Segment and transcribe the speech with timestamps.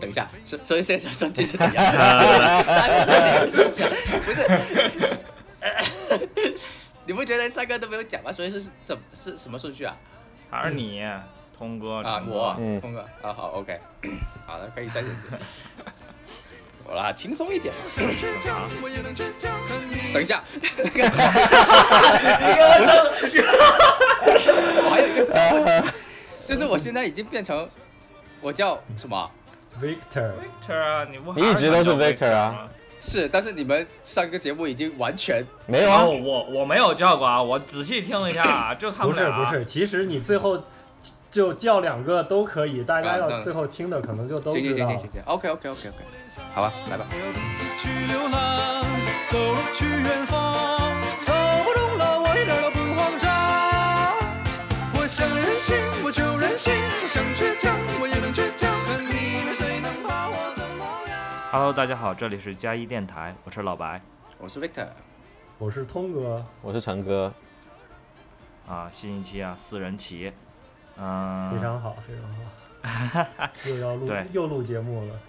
[0.00, 1.84] 等一下，所所以现在顺序是怎样？
[4.24, 4.46] 不是？
[7.06, 8.30] 你不觉得三个都没有讲吗？
[8.32, 9.96] 所以是怎是什么顺序啊？
[10.50, 11.00] 还是你，
[11.58, 12.80] 通哥，啊，我，嗯。
[12.80, 13.78] 通哥，啊好，OK，
[14.46, 15.38] 好的，可以再认真。
[16.86, 17.74] 好啦，轻松一点。
[20.12, 20.44] 等一下，
[20.76, 21.22] 那个什么，
[23.10, 23.42] 不是，
[24.84, 25.90] 我还有一个小问题，
[26.46, 27.68] 就是我现在已经变成
[28.40, 29.28] 我叫什么
[29.82, 32.68] ？Victor，Victor 啊，你不还你一直都是 Victor 啊？
[33.00, 36.02] 是，但是你们上个节目已经完全没有啊。
[36.04, 40.62] 哦，，我我没有叫过啊，我仔细听了一下啊，就他不们俩是不是，其实你最后
[41.36, 45.98] 就叫两个都可以，大家要最后听的可能就都行行知道行行行行，OK OK OK OK，
[46.54, 47.04] 好吧，来吧。
[47.10, 48.82] 我要独自去流浪，
[49.28, 49.36] 走
[49.74, 53.28] 去远方，走不动了，我一点都不慌张。
[54.98, 58.72] 我想任性，我就任性；我想倔强，我也能倔强。
[58.86, 61.20] 看你们谁能把我怎么样
[61.52, 64.00] ？Hello，大家好，这里是加一电台，我是老白
[64.38, 64.88] 我是 Victor，
[65.58, 67.30] 我是通哥，我是陈哥，
[68.66, 70.32] 啊，新一期啊，四人骑，
[70.98, 75.20] 嗯、非常好，非常好， 又要录对又录节目了，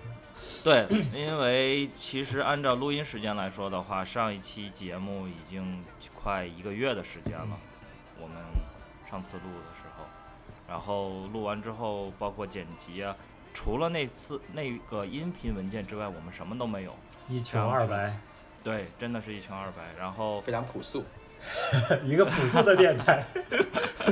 [0.63, 5.83] 对，因为其实按照录音时间来说的话，上一期节目已经
[6.15, 7.57] 快一个月的时间了，
[8.19, 8.38] 我们
[9.09, 10.05] 上次录的时候，
[10.67, 13.15] 然后录完之后，包括剪辑啊，
[13.53, 16.95] 除了那次那个音频文件之外，我们什么都没有。
[17.27, 18.17] 一穷二白，
[18.63, 19.93] 对，真的是一穷二白。
[19.99, 21.03] 然后非常朴素。
[22.05, 23.25] 一个朴素的电台。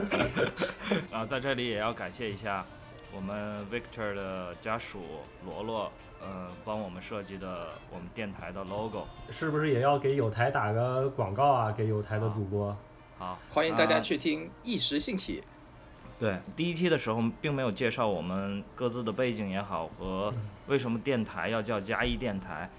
[1.12, 2.66] 啊，在这里也要感谢一下
[3.14, 5.02] 我们 Victor 的家属
[5.46, 5.92] 罗罗，
[6.22, 9.08] 呃，帮我们设计的我们电台的 logo。
[9.32, 11.72] 是不是也要给有台打个广告啊？
[11.72, 12.76] 给有台的主播，
[13.18, 15.44] 好，欢迎大家啊去听，一时兴起。
[16.20, 20.34] 对，第一期的时候并没有介绍我们各自的背景也好，和
[20.68, 22.70] 为什么电台要叫嘉一电台。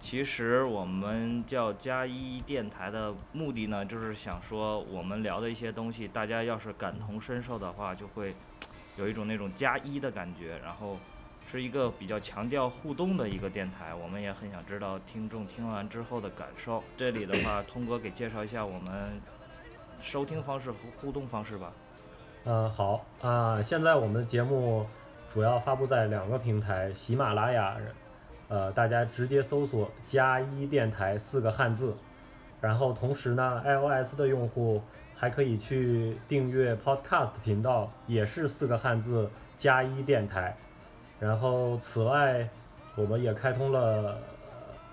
[0.00, 8.34] 其实我们叫加一电台的目的呢，就是想说我们聊的一些东西，大家要是感同身受的话，就会
[8.96, 10.96] 有一种那种加一的感觉，然后
[11.50, 13.92] 是一个比较强调互动的一个电台。
[13.94, 16.82] 我们也很想知道听众听完之后的感受。
[16.96, 19.20] 这里的话，通哥给介绍一下我们
[20.00, 21.72] 收听方式和互动方式吧。
[22.44, 24.86] 嗯，好啊、现在我们的节目
[25.34, 27.76] 主要发布在两个平台，喜马拉雅，
[28.48, 31.94] 呃，大家直接搜索“加一电台”四个汉字，
[32.60, 34.82] 然后同时呢，iOS 的用户
[35.14, 40.56] 还可以去订阅 Podcast 频道，也是四个汉字“加一电台”。
[41.20, 42.48] 然后此外，
[42.96, 44.18] 我们也开通了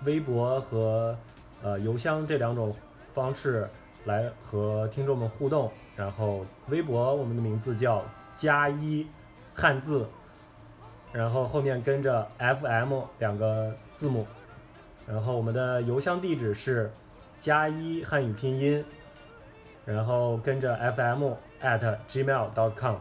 [0.04, 1.16] 微博和
[1.62, 2.74] 呃邮箱这两种
[3.08, 3.66] 方式
[4.04, 5.70] 来和听众们互动。
[5.96, 9.06] 然后微博我们的名字叫加一
[9.54, 10.06] 汉字，
[11.12, 14.26] 然后后面跟着 FM 两个字母，
[15.06, 16.90] 然后我们的邮箱地址是
[17.40, 18.84] 加一汉语拼音，
[19.84, 22.96] 然后跟着 FM at gmail.com。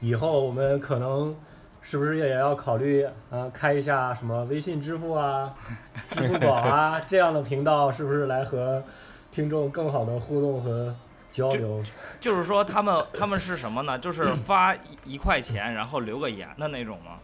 [0.00, 1.36] 以后我们可能
[1.80, 5.54] 是不是也要考虑啊开一下什么微信支付啊、
[6.10, 8.82] 支付宝啊这样的频道，是不是来和
[9.30, 10.92] 听众更好的互动和
[11.32, 11.82] 交流？
[12.20, 13.98] 就是说他们 他们是什么呢？
[13.98, 17.18] 就是发一一块钱， 然后留个言的那种吗？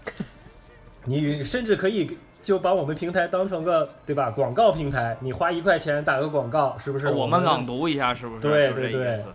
[1.04, 7.08] 你甚至可以就把我们平台当成个对吧广告平台，你花一块钱打个广告，是不是？
[7.08, 8.40] 我们朗读一下，是不是？
[8.40, 9.26] 对就是这对对意思。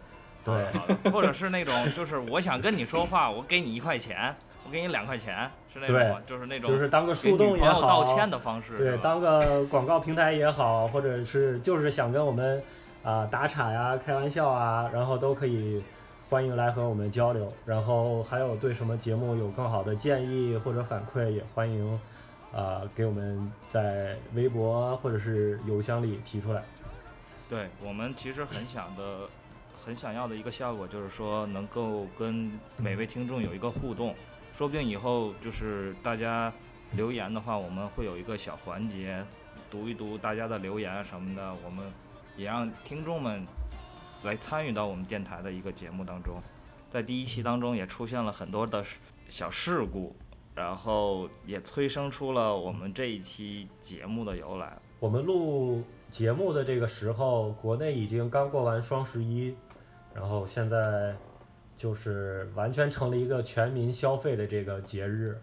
[0.43, 0.55] 对
[1.09, 4.35] 或者是那种，就是我想跟你说话，我给你一块钱，
[4.65, 6.21] 我给你两块钱，是那种？
[6.27, 12.61] 就是那种就是当个树洞也朋友道，歉的方式，对，当个广告平台也好，或者是就是想跟我们
[13.03, 15.83] 啊、打岔呀、开玩笑啊，然后都可以
[16.29, 17.51] 欢迎来和我们交流。
[17.65, 21.99] 然后还有对什么节目有更好的建议或者反馈，也欢迎
[22.53, 26.63] 啊、给我们在微博或者是邮箱里提出来。
[27.49, 29.27] 对我们其实很想的、
[29.83, 34.15] 很想要的一个效果，就是说能够跟每位听众有一个互动。
[34.53, 36.53] 说不定以后就是大家
[36.91, 39.23] 留言的话，我们会有一个小环节，
[39.69, 41.91] 读一读大家的留言啊什么的，我们
[42.35, 43.45] 也让听众们
[44.23, 46.41] 来参与到我们电台的一个节目当中。
[46.91, 48.83] 在第一期当中也出现了很多的
[49.27, 50.15] 小事故，
[50.53, 54.77] 然后也催生出了我们这一期节目的由来。
[54.99, 59.55] 我们录节目的这个时候，国内已经刚过完双十一，
[60.13, 61.15] 然后现在
[61.75, 65.37] 就是完全成了一个全民消费的这个节日，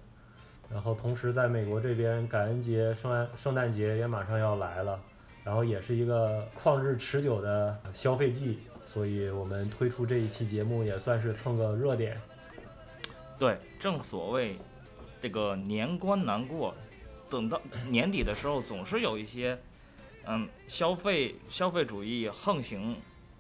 [0.71, 4.99] 然后同时在美国这边，感恩节、圣诞圣诞节也马上要来了，
[5.45, 12.21] 然后也是一个旷日持久的消费季，所以我们推出这一期节目也算是蹭个热点。
[13.39, 14.59] 对，正所谓
[15.21, 16.75] 这个年关难过，
[17.31, 19.59] 等到年底的时候，总是有一些
[20.27, 22.97] 嗯消费消费主义横行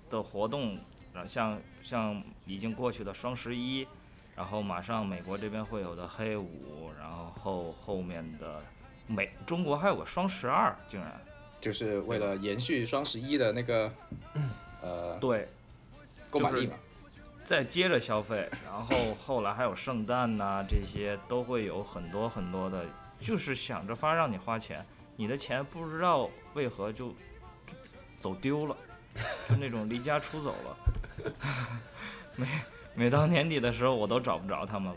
[0.08, 0.78] 的活动
[1.12, 3.86] 啊，像像已经过去的双十一，
[4.34, 8.62] 然后马上美国这边会有的黑五，然后后后面的
[9.06, 11.20] 美中国还有个双十二，竟然
[11.60, 13.92] 就是为了延续双十一的那个
[14.82, 15.48] 呃对，
[16.30, 16.74] 购买力嘛。
[17.44, 22.84] 再接着消费，然后后来还有圣诞呐、这些都会有很多很多的，
[23.20, 24.86] 就是想着法让你花钱，
[25.16, 27.08] 你的钱不知道为何就
[27.66, 27.74] 就
[28.20, 28.76] 走丢了，
[29.48, 30.76] 就那种离家出走了。
[32.36, 32.46] 每
[32.94, 34.96] 每到年底的时候，我都找不着他们了。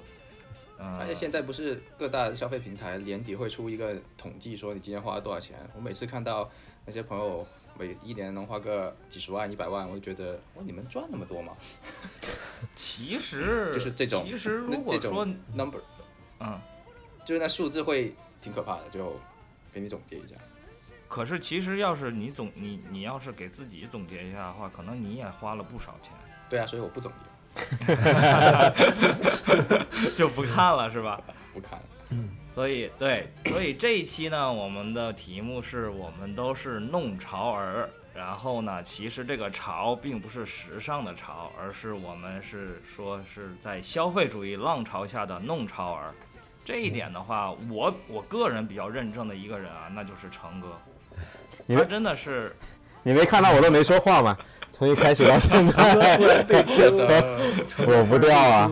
[0.85, 5.57] 嗯、而且现在不是各大消费平台年底会出一个统计，说你今天花了多少钱。
[5.74, 6.50] 我每次看到
[6.85, 7.47] 那些朋友
[7.80, 11.56] 每一年能花个几十万、一百万，我就觉得，哇，你们赚那么多吗
[12.75, 15.25] 其实就是这种其实如果说
[15.56, 15.80] ？number
[16.41, 16.59] 嗯，
[17.24, 19.18] 就是那数字会挺可怕的，就
[19.71, 20.35] 给你总结一下。
[21.07, 26.12] 可是其实要是你总你你要是给自己总结一下的话，可能你也花了不少钱。
[26.50, 27.18] 对啊，所以我不总结，
[30.17, 31.21] 就不看了是吧？
[31.53, 31.85] 不看了。
[32.09, 37.89] 嗯所以对，所以这一期呢，我们的题目是我们都是弄潮儿。
[38.13, 46.13] 然后呢，其实这个潮并不是时尚的潮，而是我们是说是在消费主义浪潮下的弄潮儿。
[46.63, 50.79] 这一点的话，我我个人比较认证的一个人啊，那就是成哥，
[51.09, 51.17] 他
[51.65, 52.56] 你们真的是
[53.01, 54.38] 你没看到我都没说话吗？
[54.75, 56.43] 从一开始到现在，
[57.85, 58.69] 躲不掉啊，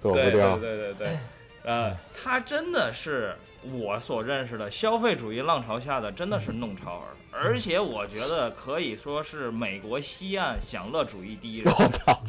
[0.00, 0.56] 躲不掉。
[0.56, 1.18] 对对对对，
[1.64, 3.34] 呃，他真的是
[3.72, 11.74] 我所认识的消费主义浪潮下的，真的是弄潮儿，而且我觉得可以说是美国西岸享乐主义第一人。
[11.74, 12.22] 我操！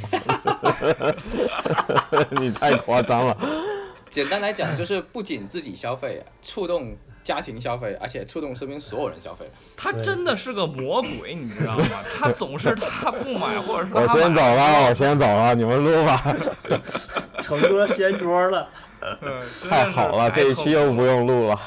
[2.42, 3.38] 你太夸张了。
[4.10, 9.50] 简单来讲，就是不仅自己消费，触动家庭消费，而且触动身边所有人消费。
[9.78, 11.86] 他真的是个魔鬼，你知道吗？
[12.18, 16.22] 他总是他不买，或者说我先走了，我先走了，你们录吧。
[17.42, 18.70] 成哥掀桌了。
[19.22, 21.60] 嗯太好了，这一期又不用录了。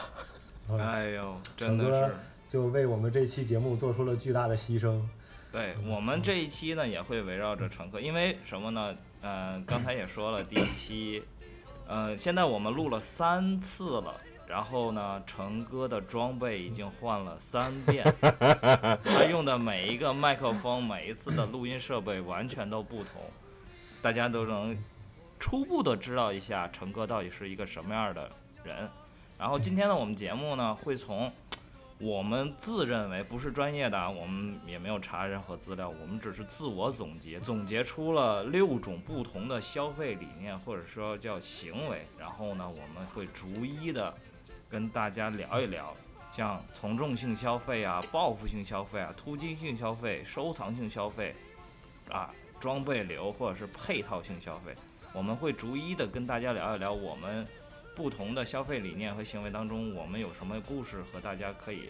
[0.79, 2.14] 哎呦，真的成哥是。
[2.49, 5.00] 就为我们这期节目做出了巨大的牺牲。
[5.53, 8.94] 对我们这一期呢，也会围绕着乘客，因为什么呢？
[9.20, 11.23] 呃，刚才也说了，第一期，
[11.88, 14.14] 呃，现在我们录了三次了，
[14.48, 18.04] 然后呢，成哥的装备已经换了三遍，
[19.04, 23.22] 他用的每一个麦克风，每一次的录音设备完全都不同，
[24.00, 24.76] 大家都能
[25.38, 28.31] 初步的知道一下成哥到底是一个什么样的
[28.62, 28.88] 人。
[29.37, 31.31] 然后今天呢，我们节目呢会从
[31.98, 42.06] 我们自认为不是专业的啊，我们也没有查任何资料，我们只是自我总结，总结出了六种不同的消费理念，或者说叫行为。
[42.19, 44.14] 然后呢，我们会逐一的
[44.69, 45.95] 跟大家聊一聊，
[46.31, 51.35] 像从众性消费啊、报复性消费啊、突击性消费、收藏性消费
[52.11, 54.75] 啊、装备流或者是配套性消费，
[55.13, 57.46] 我们会逐一的跟大家聊一聊我们。
[57.94, 61.89] 不同的消费理念和行为当中，我们有什么故事和大家可以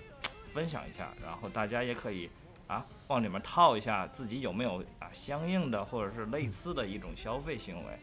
[0.55, 2.31] 分享一下，然后大家也可以
[2.69, 7.99] 啊往里面套一下自己有没有啊相应的或者是类似的一种消费行为。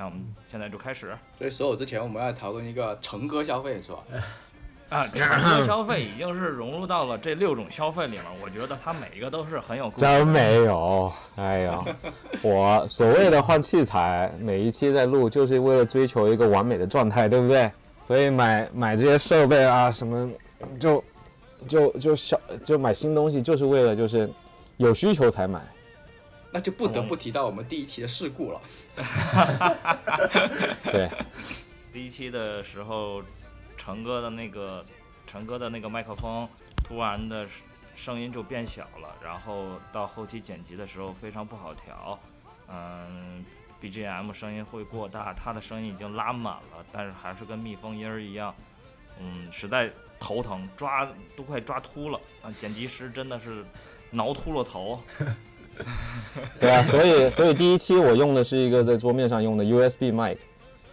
[0.00, 3.98] 那我们现在就开始所以，所有之前我们要讨论一个成哥消费，是吧？
[4.90, 10.06] 啊， 成哥消费已经是融入到了这六种消费里面，我觉得它每一个都是很有故事。
[10.06, 11.84] 真没有，哎呀，
[12.42, 17.68] 我所谓的换器材，每一期在录就是为了追求一个完美的状态，对不对？
[18.00, 20.30] 所以买买这些设备啊，什么
[20.78, 21.04] 就
[21.66, 24.30] 就就小就买新东西，就是为了就是
[24.76, 25.60] 有需求才买。
[26.50, 28.60] 那就不得不提到我们第一期的事故了。
[30.90, 31.10] 对，
[31.92, 33.22] 第一期的时候，
[33.76, 34.84] 成哥的那个
[35.26, 36.48] 成哥的那个麦克风
[36.82, 37.46] 突然的
[37.94, 42.18] 声音就变小了，然后到后期剪辑的时候非常不好调，
[42.68, 43.44] 嗯
[43.82, 48.54] ，BGM 声音会过大，他的声音已经拉满了，但是还是跟蜜蜂音儿一样，
[49.20, 52.50] 嗯，实在头疼，抓都快抓秃了啊！
[52.58, 53.64] 剪辑师真的是
[54.10, 55.02] 挠秃了头，
[56.60, 60.36] 对啊，所以所以第一期我用的是一个在桌面上用的 USB mic，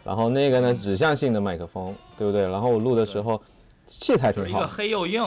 [0.03, 2.41] 然后那个呢指向性的麦克风，对不对？
[2.43, 3.41] 然后我录的时候
[3.87, 5.23] 器材挺好一个黑又硬，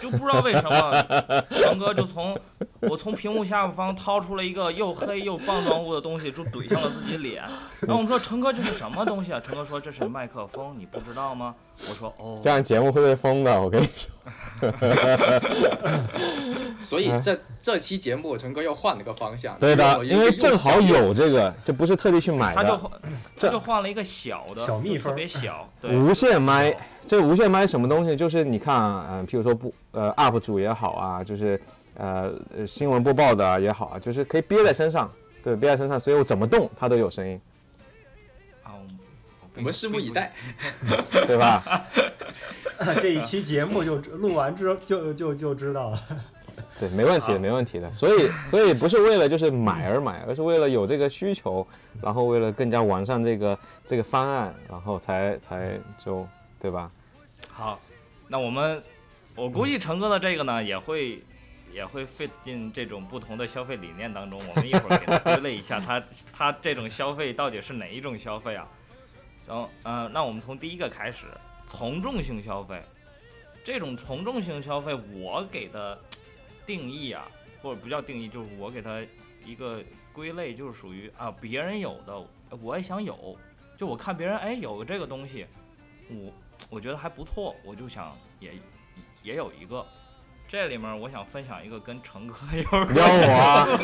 [0.00, 1.04] 就不知道为什么，
[1.50, 2.34] 成哥就从
[2.80, 7.42] 我从屏幕下方掏出了一个又黑又棒状物的东西，就怼向了自己脸。
[7.82, 9.40] 然后我们说成哥这是什么东西啊？
[9.40, 11.54] 成哥说这是麦克风，你不知道吗？
[11.88, 14.10] 我说哦这，样节目会被封的，我跟你说。
[16.78, 22.62] 所以这这期节目成哥又换了个方向，对的，因为正好有这个，这不是特地去买的。
[22.62, 26.76] 他就就换了一个小的，小蜜蜂特别小，对，无线麦，
[27.08, 28.14] 这无线麦什么东西？
[28.14, 31.58] 就是你看啊，嗯、譬如说不呃 UP 主也好啊，就是
[31.94, 35.10] 呃呃新闻播报的啊也好啊，就是可以憋在身上，
[35.42, 37.40] 对，憋在身上，所以我怎么动它都有声音，
[38.62, 38.86] 啊，我
[39.56, 40.32] 我们拭目以待。
[41.26, 41.62] 对吧？
[43.00, 46.00] 这一期节目就录完之后就就就知道了。
[46.78, 47.90] 对，没问题没问题的。
[47.92, 51.66] 所以，所以不是为了就是买而买，而是为了有这个需求，
[52.02, 56.26] 然后为了更加完善这个这个方案，然后才才就
[56.60, 56.90] 对吧？
[57.58, 57.76] 好，
[58.28, 58.80] 那我们
[59.34, 61.20] 我估计成哥的这个呢也会
[61.72, 64.40] 也会 fit 进这种不同的消费理念当中。
[64.46, 66.00] 我们一会儿给他归类一下他
[66.32, 68.68] 他这种消费到底是哪一种消费啊？
[69.44, 71.26] 行，嗯、那我们从第一个开始，
[71.66, 72.80] 从众性消费。
[73.64, 76.00] 这种从众性消费，我给的
[76.64, 77.28] 定义啊，
[77.60, 79.04] 或者不叫定义，就是我给他
[79.44, 82.24] 一个归类，就是属于啊别人有的
[82.62, 83.36] 我也想有，
[83.76, 85.44] 就我看别人哎有这个东西，
[86.08, 86.32] 我
[86.68, 88.52] 我觉得还不错，我就想也
[89.22, 89.86] 也有一个。
[90.50, 93.68] 这里面我想分享一个跟成哥 有关要我啊，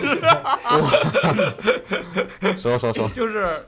[2.43, 3.67] 我说 说说，就是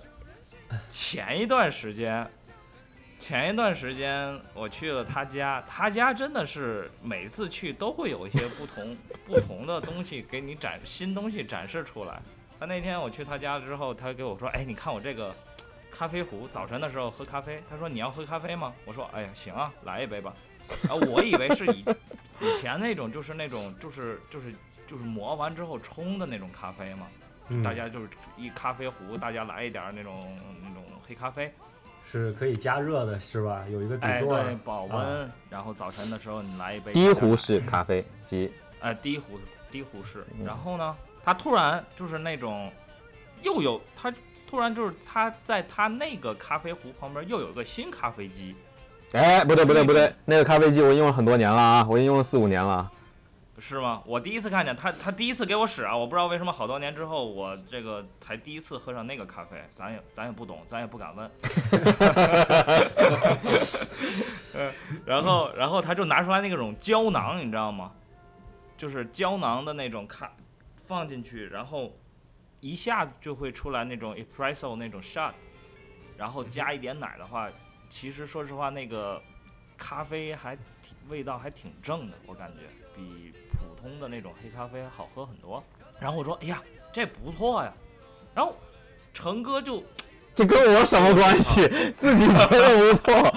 [0.91, 2.27] 前一段时间，
[3.19, 8.97] 前一段时间我去了他家，他家真的是每次去都会有一些不同
[9.27, 12.19] 不同的东西给你展新东西展示出来。
[12.59, 15.37] 他那天我去他家之后，他给我说：“哎，你看我这个
[15.97, 20.35] 咖啡壶，早晨的时候喝咖啡。”他说：“你要喝咖啡吗？”我说：“哎呀，行啊，来一杯吧。”
[20.89, 21.85] 啊，我以为是以
[22.41, 24.53] 以前那种，就是那种，就是就是
[24.87, 27.07] 就是磨完之后冲的那种咖啡嘛。
[27.49, 31.53] 嗯大家就是一咖啡壶，大家来一点儿那种那种黑咖啡，
[32.05, 33.65] 是可以加热的，是吧？
[33.71, 35.31] 有一个底哎，座保温。
[35.49, 39.39] 然后早晨的时候你来一杯低壶，式咖啡机，哎，低壶
[39.71, 40.27] 低壶式。
[40.37, 42.69] 嗯然后呢，他突然就是那种
[43.43, 44.13] 又有他
[44.47, 48.55] 突然就是他在他那个咖啡壶旁边又有一个新咖啡机，
[49.13, 52.91] 哎，不对不对不对，那个咖啡机我用了很多年了啊，我已经用了四五年了。
[53.59, 54.03] 是吗？
[54.05, 61.31] 我第一次看见他，他第一次给我使啊，我不知道为什么好多年之后我这个才第一次喝上那个咖啡，咱也咱也不懂，咱也不敢问。
[64.53, 64.71] 嗯，
[65.07, 67.91] 然后然后他就拿出来那种胶囊，你知道吗？
[68.77, 70.31] 就是胶囊的那种咖，
[70.87, 71.91] 放进去，然后
[72.61, 75.33] 一下就会出来那种 espresso 那种 shot，
[76.17, 77.49] 然后加一点奶的话，
[77.89, 79.23] 其实说实话那个
[79.77, 82.63] 咖啡还挺味道还挺正的，我感觉
[82.95, 85.63] 比普通的那种黑咖啡好喝很多。
[86.01, 87.73] 然后我说，哎呀，这不错呀。
[88.35, 88.57] 然后
[89.15, 89.83] 成哥就
[90.35, 91.67] 这跟我什么关系？
[91.97, 93.33] 自己觉得不错。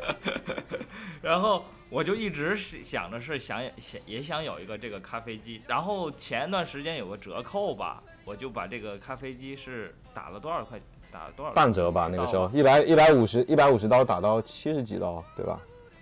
[1.20, 10.76] 然后我就一直是想着是想想也想有一个这个咖啡机，然后前一段时间有个折扣吧，我就把这个咖啡机是打了多少块，
[11.12, 15.60] 打了多少半折吧，那个时候一百一百五十一百五十刀打到七十几刀，对吧？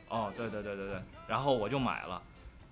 [0.08, 0.96] 哦，对对对对对，
[1.26, 2.22] 然后我就买了，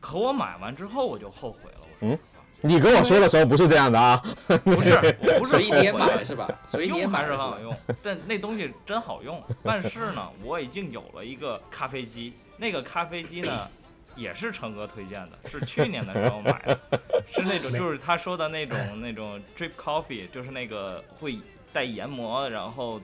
[0.00, 2.18] 可我买完之后我就后悔了，我说嗯
[2.62, 4.16] 你跟我说的时候不是这样的啊。
[4.64, 6.48] 不是，我不是 所以你买了是吧？
[6.66, 7.60] 所以你买了是吧还是很好？
[7.60, 9.42] 用，但那东西真好用。
[9.62, 13.69] 但是呢，我已经有了一个咖啡机，那个咖啡机呢，
[14.14, 16.79] 也是成哥推荐的，是去年的时候买的，
[17.33, 21.38] 是那种就是他说的那种 那种 drip coffee，就是那个会
[21.73, 23.00] 带研磨，然后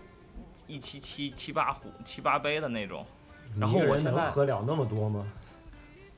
[0.67, 3.07] 一七七七八壶七八杯的那种，
[3.59, 5.27] 然后我现在喝了那么多吗？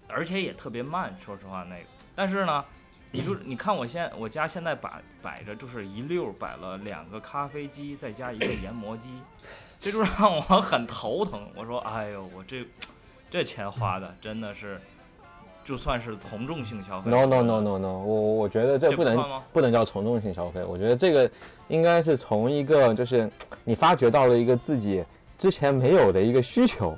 [0.09, 1.83] 而且也特别慢，说实话那个。
[2.16, 2.64] 但是呢，
[3.12, 9.11] 你嗯就你看我现我家现在摆摆着就是一溜儿摆了两个咖啡机，再加一个研磨机，
[9.80, 11.49] 这就让我很头疼。
[11.54, 12.66] 我说，哎呦，我这
[13.30, 14.80] 这钱花的真的是，
[15.64, 17.11] 就算是从众性消费。
[17.11, 21.30] No no no no no，我我觉得这不能这不不能叫从众性消费，我觉得这个
[21.68, 23.30] 应该是从一个就是
[23.64, 25.04] 你发掘到了一个自己
[25.37, 26.97] 之前没有的一个需求，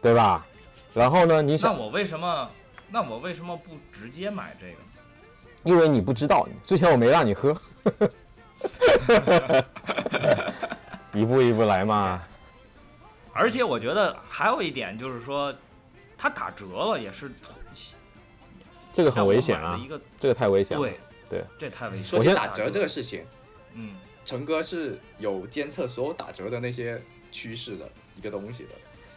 [0.00, 0.46] 对吧？
[0.94, 2.48] 然后呢，你那想，我为什么？
[2.90, 4.78] 那我为什么不直接买这个？
[5.64, 7.54] 因为你不知道，之前我没让你喝，
[11.12, 12.22] 一步一步来嘛。
[13.38, 15.54] 而且我觉得还有一点就是说，
[16.16, 17.54] 它打折了也是从
[18.92, 20.82] 这个很危险啊一，个这个太危险了。
[20.82, 20.98] 对
[21.30, 22.04] 对，这太危险。
[22.04, 23.24] 说起打折这个事情，
[23.74, 23.94] 嗯。
[24.24, 28.70] 陈哥是有监测所有打折的那些趋势的一个东西的。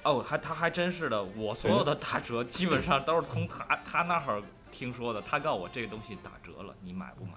[0.03, 7.33] 哦，还他还真是的，我所有的打折基本上都是从他他那儿听说的，他告诉我这个东西打折了，你买不买？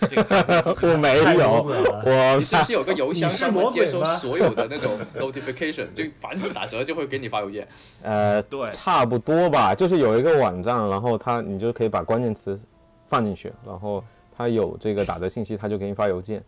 [0.00, 1.62] 这个看 我没有
[2.04, 7.66] 我你是不是有个邮箱专门接收所有的那种 notification，就凡是打折就会给你发邮件？
[8.02, 12.58] 呃对，差不多吧，就是有一个网站，然后它你就可以把关键词
[13.08, 14.02] 放进去，然后
[14.36, 16.42] 它有这个打折信息，它就给你发邮件。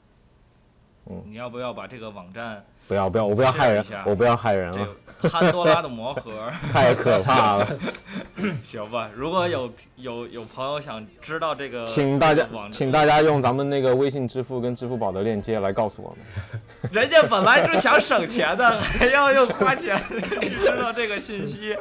[1.26, 4.88] 你要不要把这个网站不要不要，我不要害人我不要害人了，
[5.20, 6.50] 个潘多拉的魔盒？
[6.72, 7.78] 太可怕了。
[8.64, 16.18] 行吧，如果有有有朋友想知道这个，请大家这个请大家用咱们那个微信支付跟支付宝的链接来告诉我们。
[16.92, 19.96] 人家本来就想省钱的，还要用花钱
[20.40, 21.76] 知道这个信息。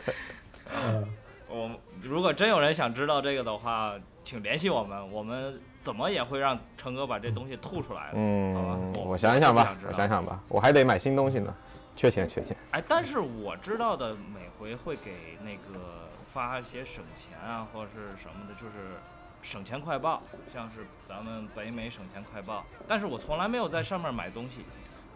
[0.75, 1.07] 嗯，
[1.47, 1.69] 我
[2.01, 8.17] 如果真有人想知道这个的话，请联系我们，我们怎么也会让成哥把这东西吐出来的。
[8.55, 11.53] 好吧嗯，我我想想吧我想想想吧，我还得买新东西呢，
[11.95, 12.55] 缺钱缺钱。
[12.71, 18.97] 哎，但是我知道的，每回会给那个发一些省钱啊，或者是什么的，就是
[19.41, 20.21] 省钱快报，
[20.53, 24.61] 像是咱们北美省钱快报，但是我从来没有在上面买东西。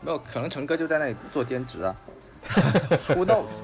[0.01, 1.95] 没有，可能成哥就在那里做兼职啊。
[3.07, 3.61] Who knows？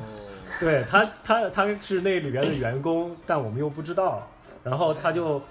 [0.60, 4.26] 对他他他是那里边的员工，但我们又不知道，
[4.64, 5.42] 然后他就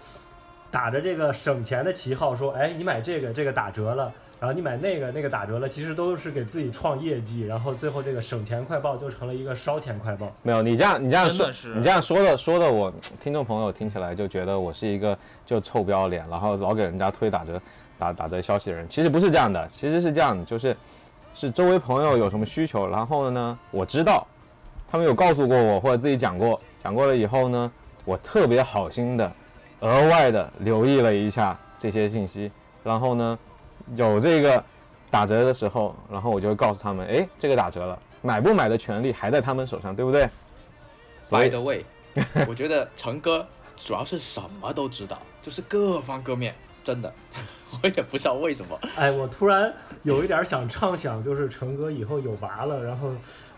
[0.72, 4.10] 打着这个省钱的旗号说，哎，你买这个这个打折了，
[4.40, 10.32] 然后你买那个那个打折了，其实都是给自己创业绩，然后最后这个省钱快报就成了一个烧钱快报。
[10.42, 17.60] 没有，你这样你这样说你这样说的说的我听众朋友听起来就觉得我是一个就臭不要脸，然后老给人家推打折
[17.98, 18.88] 打打折消息的人。
[18.88, 20.74] 其实不是这样的，其实是这样，就是
[21.34, 24.26] 是周围朋友有什么需求，然后呢我知道，
[24.90, 27.70] 他们有告诉过我或者自己讲过，讲过了以后呢，
[28.06, 29.30] 我特别好心的
[29.82, 32.50] 额外的留意了一下这些信息，
[32.82, 33.38] 然后呢
[33.94, 34.64] 有这个
[35.10, 40.28] 打折的时候，然后我就会告诉他们，哎，这个打折了，买不买的权利还在他们手上，对不对？
[41.20, 41.84] 所 By 以 the way，
[42.48, 43.46] 我觉得成哥
[43.76, 47.12] 主要是什么都知道，就是各方各面，真的，
[47.82, 48.78] 我也不知道为什么。
[48.96, 53.10] 哎，我突然有一点想畅想，就是成哥以后有娃了，然后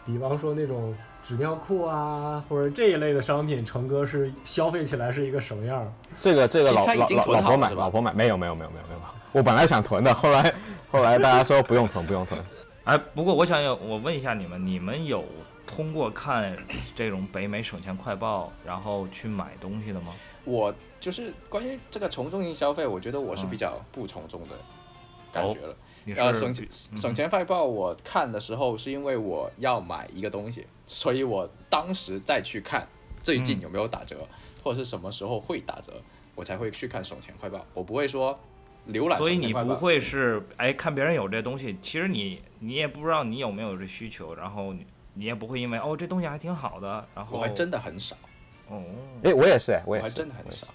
[0.06, 0.94] 比方说那种
[1.26, 5.92] 纸尿裤啊，或者这一类的商品，成哥是消费起来是一个什么样儿？
[6.20, 9.00] 这个这个老老老老婆买老婆买没有没有没有没有没有，
[9.32, 10.54] 我本来想囤的，后来
[10.90, 12.38] 后来大家说不用囤不用囤，
[12.84, 15.24] 哎，不过我想有，我问一下你们，你们有
[15.66, 16.54] 通过看
[16.94, 20.12] 这种北美省钱快报，然后去买东西的吗？
[20.44, 24.56] 我就是关于这个从众性消费，我觉得我是比较不从众的
[25.32, 25.68] 感觉了。
[25.68, 25.74] 你
[26.16, 32.86] 呃，是省钱省钱快报我看的时候，是因为我要买一个东西，所以我当时再去看
[33.22, 34.26] 最近有没有打折，
[34.62, 35.92] 或者是什么时候会打折，
[36.34, 37.64] 我才会去看省钱快报。
[37.72, 38.38] 我不会说
[38.88, 39.74] 浏览所以你不。
[39.74, 48.14] 会是哎看别人有这东西，其实你你也不知道你有没有这需求，然后你你也不会因为哦这东西还挺好的，然后我还真的很少，
[48.68, 48.82] 哦
[49.22, 50.66] 哎，我也是哎，我也真的很少。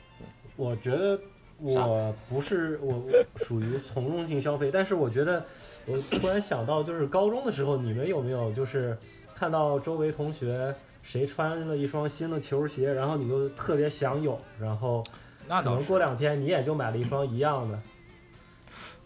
[0.55, 1.19] 我觉得
[1.61, 5.45] 我不是我我属于从众性消费，但是我觉得
[5.85, 8.97] 我突然想到，就是高中的时候，你们有没有就是
[9.35, 15.09] 看到周围同学谁穿了一双新的球鞋，然后你就特别想有，然后可
[15.47, 15.85] 能那倒是。
[15.85, 17.79] 过两天你也就买了一双一样的。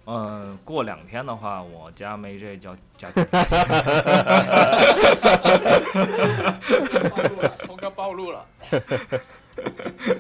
[0.06, 3.26] 嗯，过两天的话，我家没这叫家庭。
[7.10, 8.46] 暴露了，通哥暴露了。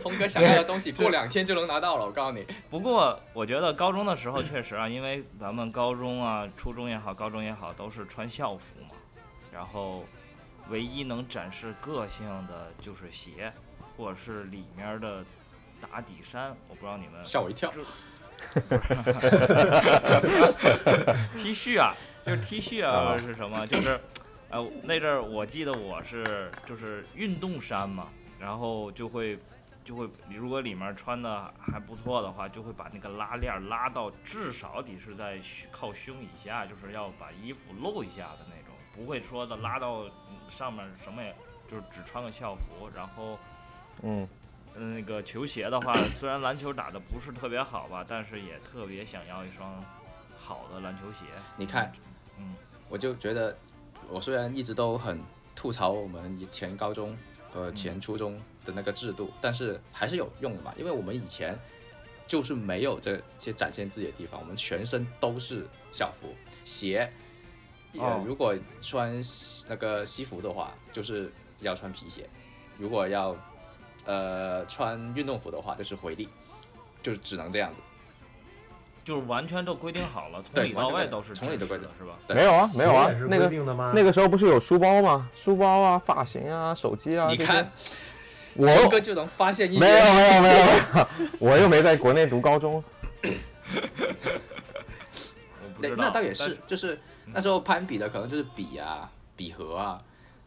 [0.02, 2.46] 通哥想要的东西过两天就能拿到了，我告诉你。
[2.69, 8.96] 不过我觉得高中的时候确实啊，因为咱们高中啊、初中也好、高中也好，都是穿校服嘛，
[9.52, 10.06] 然后
[10.69, 13.52] 唯一能展示个性的就是鞋，
[13.98, 15.24] 或者是里面的
[15.82, 16.56] 打底衫。
[16.67, 17.72] 我不知道你们吓我一跳。
[21.38, 23.65] T 恤啊，就是 T 恤啊是什么？
[23.65, 23.98] 就是，
[24.50, 29.39] 呃，那阵儿我记得我是就是运动衫嘛，然后就会
[29.84, 41.36] 就会，如果里面穿的还不错的话，就会把那个拉链儿拉到至少得是在胸靠胸以下，就是要把衣服露一下的那种，不会说的拉到嗯上面什么也，
[41.67, 43.38] 就是只穿个校服，然后。
[44.02, 44.28] 嗯，
[44.76, 49.84] 嗯，那个球鞋的话，虽然篮球打的不是特别好吧，但是也特别想要一双
[50.36, 51.26] 好的篮球鞋。
[51.56, 51.93] 你看，
[52.39, 52.56] 嗯，
[52.89, 53.56] 我就觉得，
[54.10, 55.22] 我虽然一直都很
[55.56, 57.15] 吐槽我们以前高中
[57.52, 61.58] 和前初中的那个制度，但是还是有用的嘛，因为我们以前
[62.28, 66.34] 就是没有这些展现自己的地方，我们全身都是校服，
[66.65, 67.12] 鞋，
[67.93, 69.21] 呃哦，如果穿
[69.67, 72.23] 那个西服的话，就是要穿皮鞋；
[72.78, 73.36] 如果要
[74.06, 76.28] 呃穿运动服的话，就是回力，
[77.02, 77.80] 就只能这样子。
[79.06, 82.17] 就是完全都规定好了，从里到外都是从里的规定式的是吧？
[82.34, 83.49] 没有啊，没有啊那个？
[83.93, 85.30] 那个时候不是有书包吗？
[85.36, 87.69] 书包啊，发型啊，手机啊，你看，我
[88.56, 91.08] 陈哥就能发现一些没有没有没有没有，
[91.39, 92.84] 我又没在国内读高中。
[93.24, 93.32] 我
[95.76, 97.00] 不知道，对那倒也是，就是
[97.34, 100.02] 那时候攀比的可能就是笔啊、笔盒啊，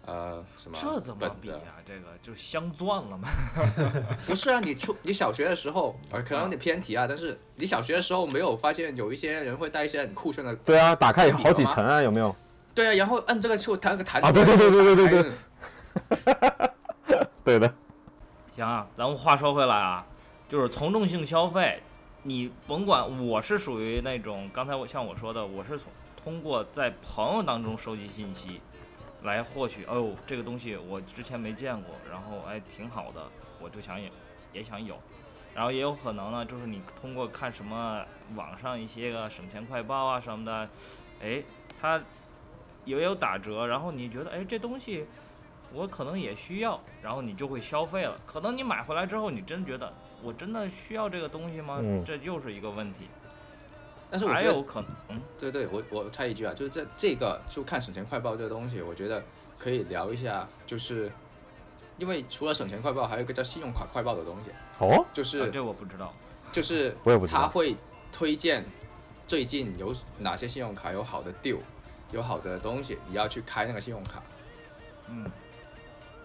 [0.06, 3.28] 呃，什么这怎么比啊、这个就镶钻了嘛。
[4.26, 12.34] 不是啊，你初你小学的时候，呃，可能有点偏题啊，但是你小学的时候没有发现有一些人会带一些很酷炫的，对啊，打开有好几层啊，有没有？
[12.74, 15.32] 对啊，然后摁这个就它那个弹啊对对对对对对对，
[17.44, 17.74] 对 的，
[18.56, 20.06] 行啊，咱们话说回来啊，
[20.48, 21.82] 就是从众性消费，
[22.22, 25.92] 你甭管我是属于那种刚才我像我说的，我是从
[26.24, 28.62] 通过在朋友当中收集信息
[29.24, 33.28] 来获取，哦，这个东西我之前没见过，然后哎挺好的，
[33.60, 34.10] 我就想也
[34.54, 34.96] 也想有，
[35.54, 38.02] 然后也有可能呢，就是你通过看什么
[38.36, 40.66] 网上一些个省钱快报啊什么的，
[41.22, 41.42] 哎，
[41.78, 42.00] 它
[42.86, 45.04] 也有打折，然后你觉得哎这东西。
[45.72, 48.18] 我可能也需要，然后你就会消费了。
[48.26, 51.78] 可能你买回来之后，你真觉得我真的需要这个东西吗？
[51.82, 53.08] 嗯这又是一个问题。
[54.08, 59.22] 但是我觉得还有可能，嗯，对对，我我插一句啊，就是这这个就看省钱快报这个东西，我觉得
[59.58, 61.10] 可以聊一下，就是
[61.98, 66.14] 因为除了省钱快报，还有一个叫信用卡快报的东西，哦，就是、啊这我不知道。
[66.52, 67.76] 就是我也不知道他会
[68.10, 68.64] 推荐
[69.26, 71.58] 最近有哪些信用卡有好的 deal，
[72.12, 74.22] 有好的东西，你要去开那个信用卡。
[75.08, 75.28] 嗯，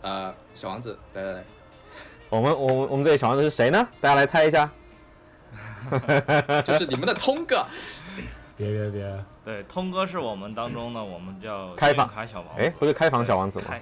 [0.02, 1.44] 呃，小王子，来来来，
[2.30, 3.88] 我们我们我们这里小王子是谁呢？
[4.00, 4.70] 大家来猜一下。
[6.64, 7.66] 就是你们的通哥，
[8.56, 12.62] 别别别，对，通哥是我们当中呢，我们叫开房卡小王子。
[12.62, 13.66] 哎，不是开房小王子吗？
[13.68, 13.82] 开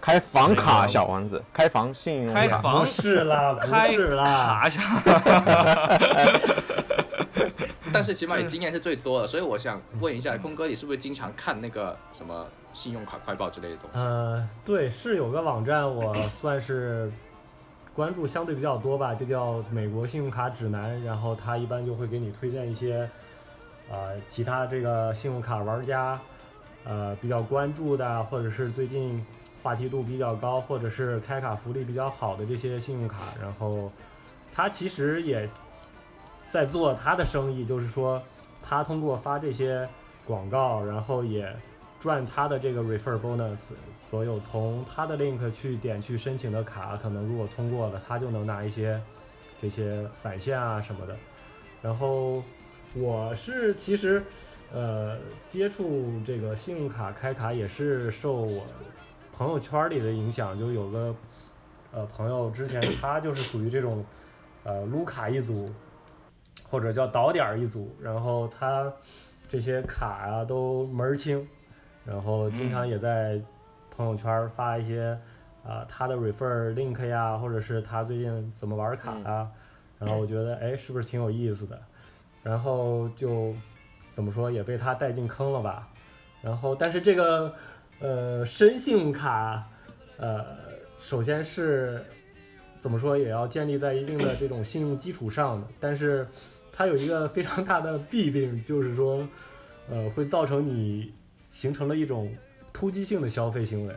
[0.00, 2.40] 开房卡小王子，开房信用卡。
[2.40, 4.80] 开房不是啦，不开是啦，卡小，
[7.92, 13.98] 但是起码你经验是最多的，所以我想问一下，空哥，你是不是经常看那个什么信用卡快报之类的东西？
[13.98, 17.10] 呃，对，是有个网站，我算是
[17.94, 23.08] 关注相对比较多吧，就叫美国信用卡指南，然后它一般就会给你推荐一些，
[23.90, 26.18] 呃，其他这个信用卡玩家，
[26.84, 29.24] 呃，比较关注的，或者是最近
[29.62, 33.90] 话题度比较高，或者是开卡福利比较好的这些信用卡，然后
[34.54, 35.48] 他其实也
[36.48, 38.22] 在做他的生意，就是说，
[38.62, 39.88] 他通过发这些
[40.26, 41.54] 广告，然后也
[42.00, 48.98] 赚他的这个 refer bonus，所有从他的 link 去点去申请的卡，可能如果通过了，他就能拿一些
[49.60, 51.14] 这些返现啊什么的。
[51.82, 52.42] 然后
[52.94, 54.22] 我是其实
[54.72, 58.64] 呃接触这个信用卡开卡也是受我
[59.30, 61.14] 朋友圈里的影响，就有个
[61.92, 64.02] 呃朋友之前他就是属于这种
[64.64, 65.70] 呃撸卡一族，
[66.66, 68.90] 或者叫倒点一族，然后他
[69.46, 71.46] 这些卡啊都门儿清。
[72.04, 73.40] 然后经常也在
[73.94, 75.18] 朋友圈发一些
[75.62, 79.46] 啊、他的 refer link 呀，或者是他最近怎么玩卡啊，
[79.98, 81.78] 然后我觉得哎是不是挺有意思的，
[82.42, 83.54] 然后就
[84.10, 85.86] 怎么说也被他带进坑了吧，
[86.40, 87.54] 然后但是这个
[88.00, 89.68] 呃深信用卡
[90.16, 90.46] 呃
[90.98, 92.02] 首先是
[92.80, 96.26] 怎么说也要建立在一定的这种信用基础上的，但是
[96.72, 99.28] 它有一个非常大的弊病，就是说
[99.90, 101.12] 呃会造成你
[101.50, 102.34] 形成了一种
[102.72, 103.94] 突击性的消费行为。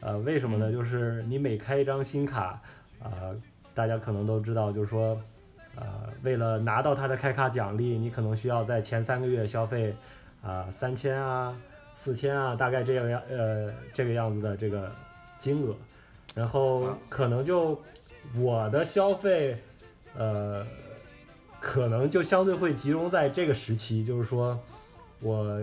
[0.00, 0.70] 呃，为什么呢？
[0.72, 2.60] 就是你每开一张新卡，
[3.02, 3.34] 呃，
[3.74, 5.20] 大家可能都知道，就是说，
[5.76, 5.84] 呃，
[6.22, 9.94] 为了拿到它的开卡奖励，你可能需要在前三个月消费
[10.42, 11.54] 啊三千啊、
[11.94, 14.90] 四千啊，大概这个样呃这个样子的这个
[15.38, 15.76] 金额，
[16.34, 17.78] 然后可能就
[18.34, 19.58] 我的消费，
[20.16, 20.66] 呃，
[21.60, 24.58] 可能就相对会集中在这个时期，就是说
[25.20, 25.60] 我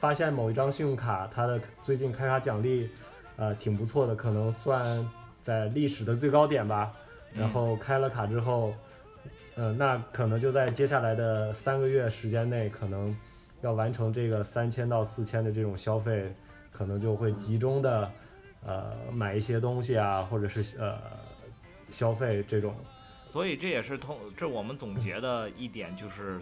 [0.00, 2.90] 发现某一张信用卡它的最近开卡奖励，
[3.36, 5.08] 呃，挺不错的，可能算
[5.42, 6.90] 在历史的最高点吧。
[7.32, 8.74] 然后开了卡之后，
[9.54, 13.16] 呃，那可能就在接下来的三个月时间内，可能
[13.60, 16.34] 要完成这个三千到四千的这种消费，
[16.72, 18.10] 可能就会集中的
[18.66, 20.98] 呃买一些东西啊，或者是呃
[21.90, 22.74] 消费这种。
[23.24, 26.40] 所以这也是通，这我们总结的一点就是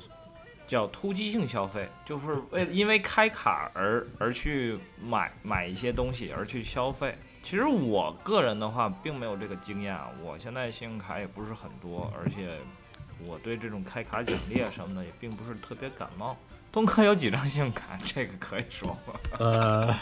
[0.69, 7.17] 叫突击性消费，就是为因为开卡而而去买买一些东西而去消费。
[7.43, 12.59] 其实我个人的话并没有这个经验啊，我现在信用卡也不是很多，而且
[13.27, 16.37] 我对这种开卡奖励啊什么的也并不是特别感冒。
[16.79, 17.99] 东哥有几张信用卡？
[18.05, 19.15] 这个可以说吗？
[19.41, 19.93] 呃，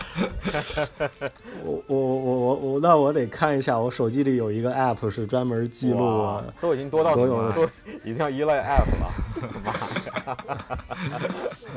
[1.64, 7.72] 我我我我我，那我得看一下，我手机里有一个 app 是专门记录我都已经多到所有什么都
[8.04, 9.10] 已经要依赖 app 了。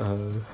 [0.00, 0.44] 嗯，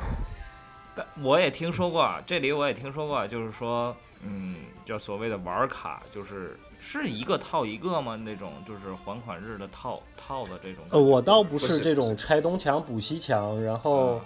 [0.95, 4.55] 但我也听说过啊，这里我也听说过啊，就是说，嗯，
[4.87, 8.15] 叫所谓的玩卡，就是是一个套一个吗？
[8.15, 10.85] 那种就是还款日的套套的这种。
[10.91, 14.25] 呃，我倒不不是是这种拆东墙补西墙，然后啊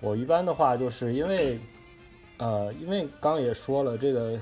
[0.00, 1.60] 我一般的话就是因为，
[2.38, 4.38] 呃，因为刚刚也说了，这个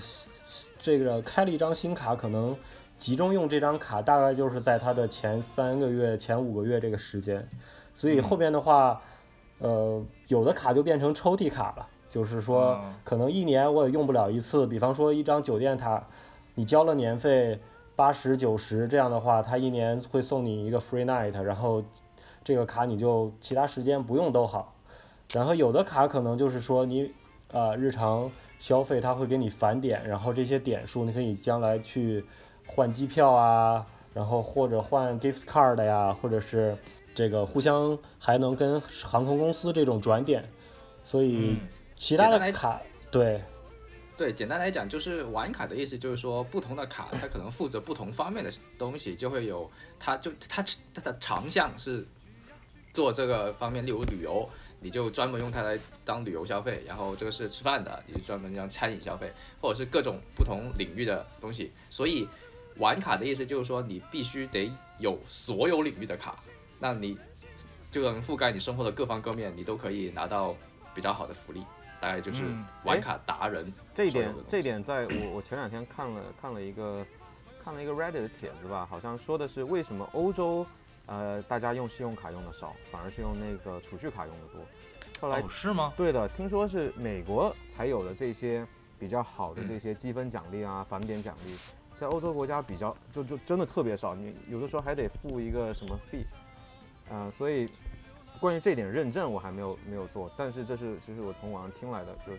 [0.79, 2.57] 这个开了一张新卡，可能
[2.97, 7.47] 集中用这张卡，大概就是在它的前三个月、前五个月这个时间，
[7.93, 9.03] 所以后边的话，
[9.59, 16.09] 呃，有的卡就变成抽屉卡了，就是说啊可能一年我也用不了一次，比方说一张酒店卡，
[16.55, 17.61] 你交了年费。
[17.99, 21.83] 八十九十这样的话，它一年会送你一个 free night，然后
[22.45, 24.75] 这个卡你就其他时间不用都好。
[25.33, 27.11] 然后有的卡可能就是说你
[27.53, 32.23] 呃日常消费它会给你返点，然后这些点数你可以将来去
[32.67, 36.77] 换机票啊，然后或者换 gift card 呀，或者是
[37.15, 40.47] 这个互相还能跟航空公司这种转点，
[41.03, 41.61] 所以嗯
[41.97, 42.81] 其他的卡
[43.11, 43.43] 对
[44.17, 52.07] 对，简单来讲就是玩卡的意思，就是说不同的卡它可能负责不同方面的东西，就会有它就它它的长项是
[52.95, 54.49] 做这个方面，例如旅游，
[54.81, 59.31] 你就专门用它来当旅游消费，然后这个是吃饭的，你就专门让餐饮消费，
[59.61, 61.71] 或者是各种不同领域的东西。
[61.91, 62.27] 所以
[62.79, 66.39] 玩卡的意思就是说你必须得有所有领域的卡，
[66.79, 67.19] 那你
[67.91, 70.57] 就能覆盖你生活的各方各面，你都可以拿到
[70.95, 71.63] 比较好的福利。
[72.01, 77.05] 大概就是嗯玩卡达人这一点这一点，在我我前两天看了看了一个
[77.63, 80.67] 看了一个 Reddit 的帖子吧，好像说的是为什么欧洲
[81.07, 84.61] 呃大家用信用卡用的少，反而是用那个储蓄卡用的多。
[85.21, 85.93] 后来哦，是吗？
[85.97, 88.67] 对的，听说是美国才有的这些
[88.99, 91.57] 比较好的嗯这些积分奖励啊、返点奖励，
[91.95, 96.27] 在欧洲国家比较就就真的特别少，你有的时候还得付一个什么 fee，
[97.11, 97.67] 嗯、所以
[98.41, 102.39] 关于这点认证我还没有没有做，但是这是这是我从网上听来的，就是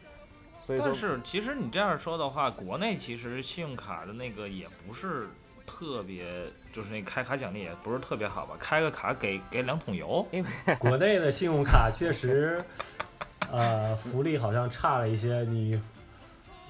[0.66, 5.28] 所以但是其实你这样说的话，国内其实信用卡的那个也不是
[5.66, 6.26] 特别，
[6.72, 8.56] 就是那开卡奖励也不是特别好吧？
[8.60, 12.64] 开个卡给给两桶油，因为国内的信用卡确实，
[13.52, 15.42] 呃，福利好像差了一些。
[15.50, 15.82] 你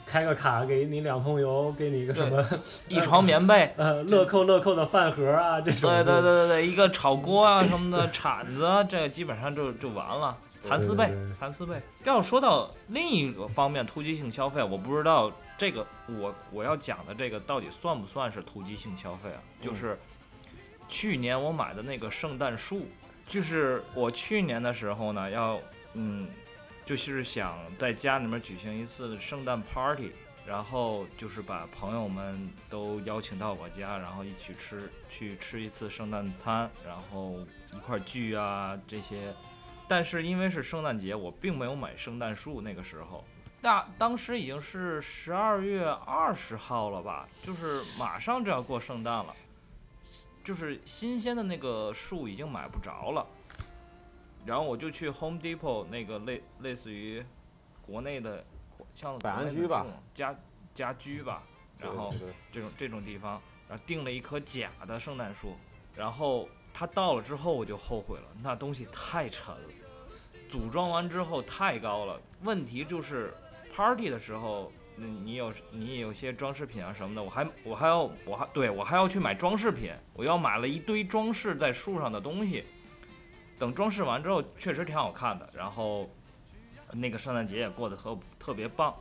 [0.07, 2.43] 开个卡给你两桶油，给你一个什么
[2.87, 3.69] 一床棉被。
[3.75, 11.79] 呃乐扣乐扣的饭盒啊，这种对对对对对，一个炒锅啊什么的铲子啊，这基本上就就完了，蚕丝被蚕丝被。
[12.05, 19.43] 要说到另一个方面，突击性消费，我不知道这个我我要讲的这个到底算不算是突击性消费啊？
[19.61, 19.99] 就是
[20.87, 22.85] 去年我买的那个圣诞树，
[23.27, 25.59] 就是我去年的时候呢，要
[25.95, 26.29] 嗯，
[26.87, 30.13] 就是想在家里面举行一次圣诞 party，
[30.45, 37.45] 然后就是把朋友们都邀请到我家，然后一起吃去吃一次圣诞餐，然后
[37.75, 39.33] 一块聚啊这些。
[39.85, 42.61] 但是因为是圣诞节，我并没有买圣诞树。
[42.61, 43.25] 那个时候，
[43.59, 49.35] 那当时已经是十二月二十号了吧，就是马上就要过圣诞了，
[50.41, 53.27] 就是新鲜的那个树已经买不着了。
[54.47, 57.23] 然后我就去 Home Depot 那个类类似于
[57.85, 58.43] 国内的
[58.95, 60.33] 像百安居吧家
[60.73, 61.43] 家居吧，
[61.77, 62.13] 然后
[62.51, 65.57] 这种这种地方，然后订了一棵假的圣诞树，
[65.93, 69.69] 然后它到了之后我就后悔了，那东西太沉了，
[70.49, 73.33] 组装完之后太高了，问题就是
[73.75, 74.71] party 的时候。
[74.99, 82.65] 那，你有你有些装饰品啊什么的，我还我还要我还对我还要去买装饰品，我要买了一堆装饰在树上的东西。
[83.59, 86.09] 等装饰完之后，确实挺好看的，然后
[86.91, 88.93] 那个圣诞节也过得特特别棒。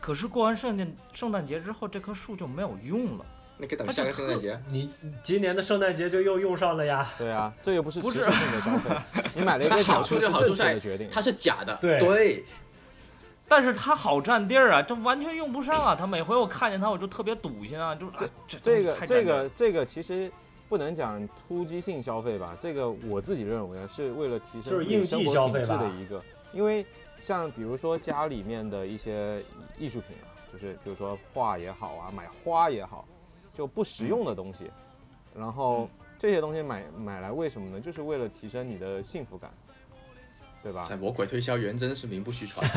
[0.00, 3.26] 可是过完圣诞圣诞节之后，这棵树就没有用了。
[3.60, 4.56] 那可以等下个圣诞节。
[4.68, 4.88] 你
[5.24, 7.08] 今年的圣诞节就又用上了呀。
[7.18, 8.96] 对啊，这又不是不是性的消费，
[9.34, 11.08] 你买了一个它好处就好处在决定。
[11.10, 12.44] 它是假的，对对，
[13.48, 15.96] 但是它好占地儿啊，这完全用不上啊！
[15.98, 18.12] 它每回我看见它，我就特别堵心啊，就啊
[18.46, 20.30] 这这个这个这个其实
[20.68, 26.84] 不能讲突击性消费吧，这个我自己认为是为了提升就是自己应季生活品消费质的一个，因为
[27.20, 29.42] 像比如说家里面的一些
[29.78, 33.06] 艺术品啊，就是比如说画也好啊，买花也好，
[33.56, 34.70] 就不实用的东西，
[35.34, 37.80] 然后这些东西买买来为什么呢？
[37.80, 39.50] 就是为了提升你的幸福感，
[40.62, 40.82] 对吧？
[40.82, 42.68] 在魔鬼推销员真是名不虚传。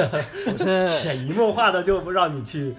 [0.45, 2.73] 不是 潜移默化的就不让你去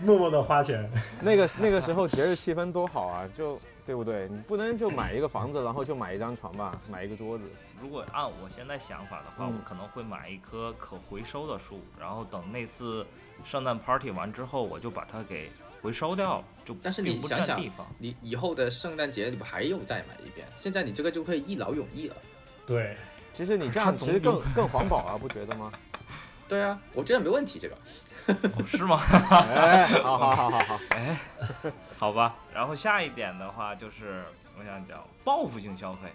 [0.00, 0.90] 默默的花钱。
[1.20, 4.28] 那个那个时候节日气氛多好啊，就对不对？
[4.28, 7.44] 你不能就买一个房子，然后就买一张床吧， 买一个桌子。
[7.80, 13.06] 如果按我现在想法的话，嗯我可能会买一棵可回收的树，然后等那次
[13.46, 17.86] 圣诞 party 完之后，我就把它给回收掉了，就但是你想想地方。
[17.96, 20.46] 你以后的圣诞节你不还有再买一遍？
[20.58, 22.16] 现在你这个就可以一劳永逸了。
[22.66, 22.94] 对，
[23.32, 25.72] 其实你这样其实更 更环保啊，不觉得吗？
[26.48, 28.98] 对啊，我觉得没问题，这个哦是吗？
[29.30, 31.16] 哎，好好好好好，哎，
[31.98, 32.36] 好吧。
[32.54, 34.24] 然后下一点的话就是，
[34.58, 36.08] 我想讲报复性消费。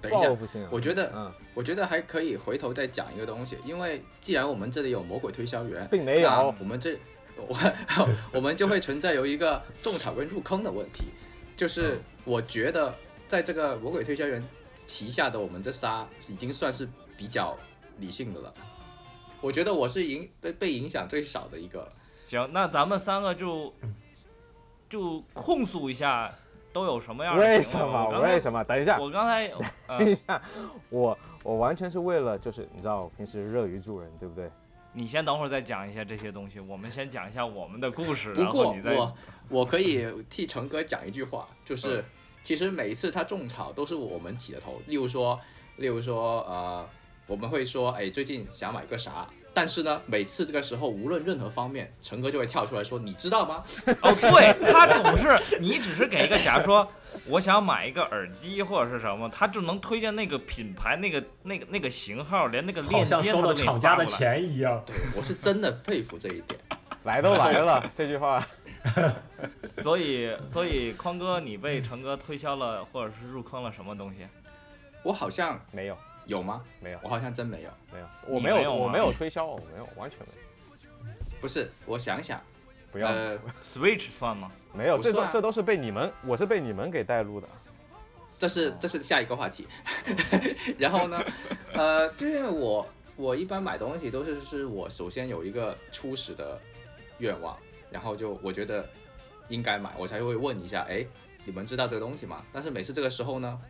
[0.00, 6.98] 等一下报，复性啊，我觉得嗯，我觉得还可以回头再讲一个东西，因为既然我们这里有魔鬼推销员，并没有，我们这
[7.36, 7.56] 我
[8.34, 11.04] 我们就会存在有一个种草跟入坑的问题，
[11.56, 12.94] 就是我觉得
[13.28, 14.42] 在这个魔鬼推销员
[14.86, 17.56] 旗下的我们这仨已经算是比较
[17.98, 18.52] 理性的了。
[19.42, 21.86] 我觉得我是影被被影响最少的一个。
[22.26, 23.74] 行，那咱们三个就
[24.88, 26.32] 就控诉一下
[26.72, 28.08] 都有什么样的为行什么？
[28.08, 28.64] 为我为什么？
[28.64, 30.40] 等一下，我刚才 等呃一，下，
[30.88, 34.50] 我我完全是为了就是你知道，我平时乐于助人，对不对？
[34.94, 42.04] 你先等会儿再讲一下这些东西，我们先讲一下我们的故事，不然后你再过我我可以替成哥讲一句话，就是、嗯
[42.42, 44.82] 其实每一次他种草都是我们起的头。
[44.88, 45.38] 例如说，
[45.76, 46.84] 例如说，呃，
[47.26, 49.26] 我们会说，哎，最近想买个啥？
[49.54, 53.62] 但是呢，每次这个时候，无论任何方面，成哥就会跳出来说：“你知道吗
[54.00, 56.88] 哦，对他总是你只是给一个，假如说
[57.26, 64.06] 我想买一个耳机或者是什么，他就能推荐那个品牌、那个那个那个型号，连那个链接像收了他都给你厂家的。
[64.06, 64.82] 钱一样。
[64.86, 66.58] 对我是真的佩服这一点。
[67.04, 68.46] 来都来了， 这句话，
[69.82, 74.20] 所以，所以匡哥，你被成哥推销了，或者是入坑了什么东西？
[75.02, 76.62] 我好像没有有吗？
[76.80, 77.70] 没有我好像真没有。
[77.92, 82.40] 没有，我没有我没有吗没有推销，我没有完全没有，不是，我想想，
[82.90, 84.50] 不要呃，Switch 算吗？
[84.72, 87.48] 没有，这都这都是被你们，我是被你们给带路的。
[88.36, 89.66] 这是这是下一个话题。
[90.78, 91.22] 然后呢，
[91.74, 96.60] 呃，就因为我我一般买东西都是是我首先有一个初始的
[97.18, 97.56] 愿望，
[97.90, 98.88] 然后就我觉得
[99.48, 101.06] 应该买，我才会问一下，哎，
[101.44, 102.44] 你们知道这个东西吗？
[102.52, 103.60] 但是每次这个时候呢，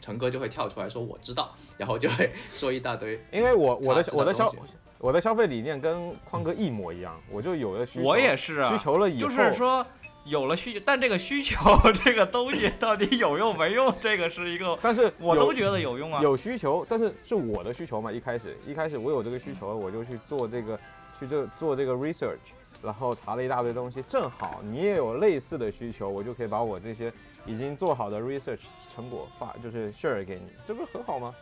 [0.00, 3.20] 成哥就会跳出来说我知道，然后就会 说一大堆。
[3.32, 4.52] 因为我我的我的消
[4.98, 9.84] 我的消费理念跟宽哥一模一样，我就有了需求，我也是啊需求了以后，就是说
[10.24, 11.58] 有了需，但这个需求
[12.04, 16.20] 这个东西到底有用没用，这个是一个但是我都觉得有用啊。
[16.22, 18.12] 有需求，但是是我的需求嘛。
[18.12, 20.78] 一开始一开始我有这个需求，我就去做这个
[21.18, 24.02] 去这做这个 research，然后查了一大堆东西。
[24.06, 27.10] 正好你也有类似的需求，我就可以把我这些
[27.46, 28.60] 已经做好的 research
[28.92, 31.34] 成果发，就是 share 给你，这不是很好吗？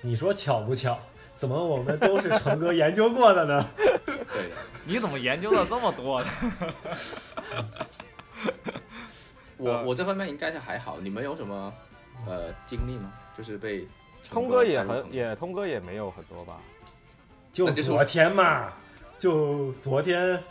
[0.00, 0.98] 你说巧不巧？
[1.32, 3.64] 怎么我们都是成哥研究过的呢？
[4.04, 4.50] 对，
[4.86, 6.28] 你怎么研究了这么多呢？
[9.56, 11.72] 我我这方面应该是还好，你们有什么
[12.26, 13.12] 呃经历吗？
[13.34, 13.86] 就是被
[14.28, 16.60] 通哥也很也通哥也没有很多吧？
[17.52, 18.72] 就那就是昨天嘛，
[19.18, 20.42] 就昨天，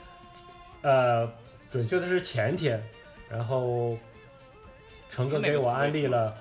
[0.81, 1.31] 呃，
[1.69, 2.81] 准确的是前天，
[3.29, 3.97] 然后
[5.11, 6.33] 成哥给我安利了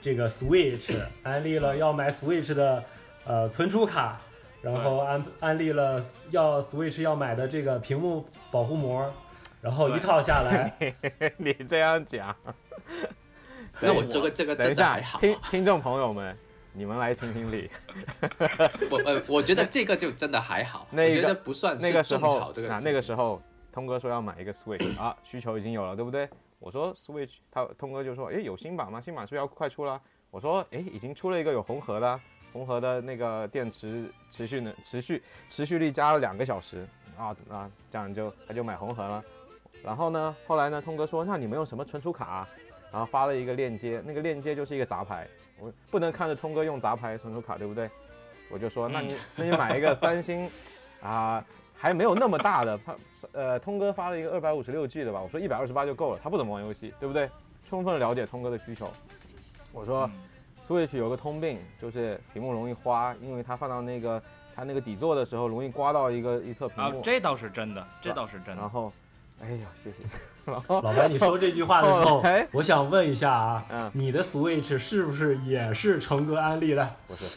[0.00, 2.84] 这个 Switch，安利了 要买 Switch 的
[3.24, 4.20] 呃存储卡，
[4.60, 9.10] 然后安安利了要 Switch 要买的这个屏幕保护膜，
[9.62, 10.74] 然后一套下来，
[11.38, 12.36] 你这样讲，
[13.80, 15.18] 那我这个这个等一下真的还，好。
[15.18, 16.36] 听听众朋友们，
[16.74, 17.70] 你们来评评理。
[18.90, 22.52] 我呃，我觉得这个就真的还好，那个我觉得不算那是种个时候。
[22.82, 23.40] 那个时候，
[23.72, 26.28] 通哥说要买一个 Switch 啊，需求已经有了，对不对？
[26.58, 29.00] 我说 Switch，他通哥就说，诶，有新版吗？
[29.00, 30.00] 新版是不是要快出了？
[30.30, 32.20] 我说，诶，已经出了一个有红盒的啊，
[32.52, 36.86] 红盒的那个电池持续能持续持续力加了两个小时
[37.16, 39.24] 啊啊，这样就他就买红盒了。
[39.82, 42.48] 然后呢，后来呢，通哥说，那你们用什么存储卡、啊？
[42.90, 47.90] 然后发了一个链接，那个链接就是一个杂牌，我不能看着通哥用杂牌存储卡，对不对？
[48.50, 50.48] 我就说，那你那你买一个三星
[51.02, 51.44] 啊、
[51.84, 52.96] 还没有那么大的， 他
[53.32, 57.28] 呃，通哥发了一个二百五十六 G 的吧，我说一百二十八就够了，他不怎么玩游戏，对不对？
[57.68, 58.90] 充分了解通哥的需求。
[59.70, 60.10] 我说、
[60.62, 64.22] Switch 有个通病，就是屏幕容易花，因为它放到那个
[64.56, 68.62] 它那个底座的时候，容易刮到一个一侧屏幕。，啊这倒是真的，这倒是真的。
[68.62, 68.90] 然后，
[69.42, 69.98] 哎呀，谢谢。
[70.50, 76.96] 老白，你说这句话的时候，我想问一下啊，嗯，你的 Switch 是不是也是成哥安利的？
[77.06, 77.36] 不是，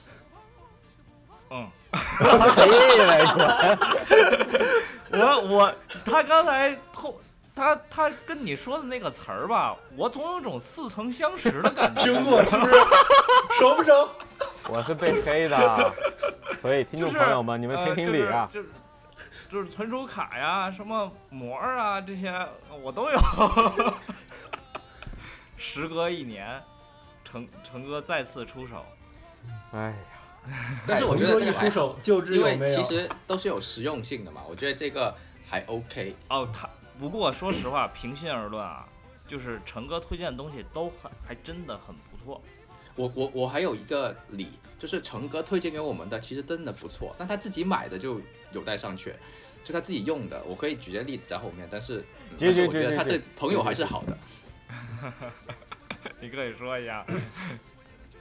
[1.50, 1.68] 嗯！
[5.12, 5.74] 我我
[6.06, 7.14] 他刚才通
[7.56, 12.02] 他他跟你说的那个词儿吧，我总有种似曾相识的感觉。
[12.04, 12.74] 听过是不是？
[13.60, 14.10] 熟不熟？
[14.70, 15.94] 我是被黑的，
[16.62, 18.50] 所以听众朋友们，你们评评理啊！
[18.52, 18.76] 呃就是就是
[19.50, 22.32] 就是存储卡呀、什么膜儿啊这些
[22.84, 23.18] 我都有。
[25.56, 26.62] 时隔一年，
[27.24, 28.86] 成成哥再次出手，
[29.72, 29.96] 哎呀，
[30.88, 31.52] 但是我觉得这个
[32.36, 32.82] 因为其？
[32.84, 34.42] 实都是有实用性的嘛。
[34.50, 35.14] 我觉得这个
[35.48, 36.16] 还 OK。
[36.30, 36.70] 哦，他
[37.00, 38.88] 不过说实话，平心而论啊，
[39.28, 42.42] 就是成哥推荐的东西都很还真的很不错。
[42.96, 44.48] 我我我还有一个理，
[44.80, 48.20] 就是成哥推荐给我们的，其实真的不错，但他自己买的就
[48.52, 49.14] 有待商榷。
[49.64, 52.00] 就他自己用的，我可以举些例子在后面，但是，
[52.32, 54.18] 嗯但是我觉得他对朋友还是好的。
[56.22, 57.06] 你可以说一下。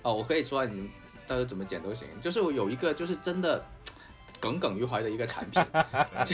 [0.02, 0.90] 哦，我可以说你
[1.26, 2.06] 到时候怎么剪都行。
[2.20, 3.64] 就是我有一个就是真的
[4.38, 5.64] 耿耿于怀的一个产品，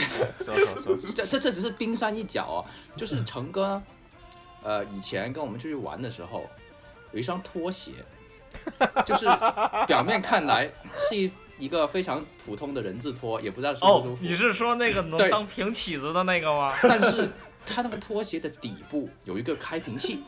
[1.15, 2.65] 这这这只是冰山一角哦。
[2.95, 3.81] 就是成哥，
[4.61, 6.45] 呃，以前跟我们出去玩的时候，
[7.11, 7.91] 有一双拖鞋，
[9.05, 9.25] 就是
[9.87, 14.23] 表面看来是一一个非常普通的人字拖，也不知道舒不哦舒，服。
[14.23, 16.73] 你是说那个能当平起子的那个吗？
[16.83, 17.29] 但是
[17.65, 20.21] 它那个拖鞋的底部有一个开瓶器，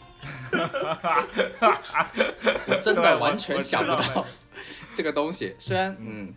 [2.68, 4.26] 我真对我的完全想不到
[4.94, 5.56] 这个东西。
[5.60, 6.34] 虽然嗯，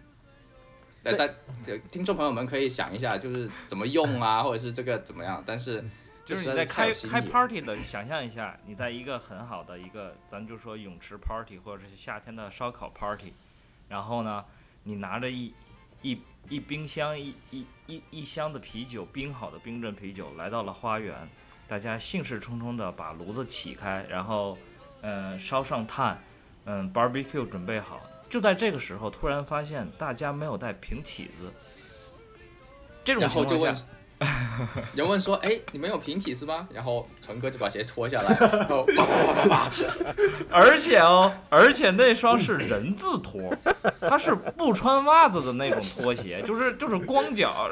[1.04, 1.28] 呃，但
[1.66, 5.84] 呃听众朋友们可以想一下，就是怎么用啊， 或者是这个怎么样，但是
[6.24, 13.32] 就是在你在开开 party 的，想象一下，你在一个很好的一个，咱就说泳池 party 或者是夏天的烧烤 party，
[13.88, 14.44] 然后呢，
[14.82, 15.54] 你拿着一
[16.02, 21.16] 一一冰箱一一一一箱的啤酒，冰好的冰镇啤酒，来到了花园，
[21.68, 24.56] 大家兴致冲冲的把炉子起开，然后
[25.02, 26.18] 嗯烧上炭，
[26.64, 28.00] 嗯 barbecue 准备好，
[28.30, 31.52] 就在这个时候，突然发现大家没有带平起子，
[33.04, 33.94] 这种然后就问情况下。
[34.92, 39.68] 人问说：“哎，你们有平起子吗？”然后成哥就把鞋脱下来， 然后啪啪啪啪啪，
[40.50, 43.56] 而且哦，而且那双是人字拖，
[44.00, 47.70] 它是不穿袜子的那种拖鞋，就是就是光脚。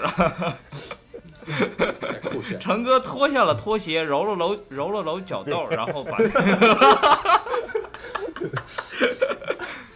[2.61, 6.16] 成哥脱下了拖鞋，揉了揉揉了揉脚豆，然后把。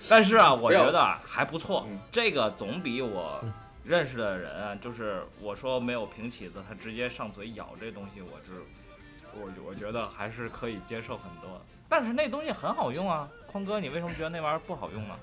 [0.08, 3.40] 但是啊，我觉得啊还不错嗯，这个总比我
[3.84, 8.64] 认识的人啊，就是我说没有平起子，他直接上嘴咬这东西，我是
[9.32, 11.62] 我我觉得还是可以接受很多。
[11.88, 15.14] 但是那东西很好用啊，匡哥，你为什么觉得那玩意儿不好用呢？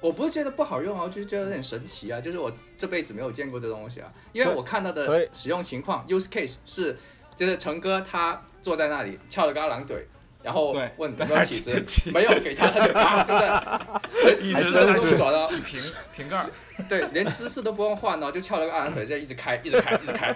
[0.00, 6.98] 我不是觉得不好用啊，我就是觉得有点神奇啊，就是我这辈子没有见过这东西啊，因为我看到的使用情况 use case 是，
[7.36, 10.06] 就是成哥他坐在那里翘了个二郎腿，
[10.42, 14.40] 然后问有没有起子，没有给他他就啪，对不对？
[14.42, 15.80] 一直在不用转哦，起瓶
[16.16, 16.46] 瓶盖儿，
[16.88, 20.34] 对，连姿势都不用换哦，就翘了个二郎腿，这样一直开， 一直开，一直开。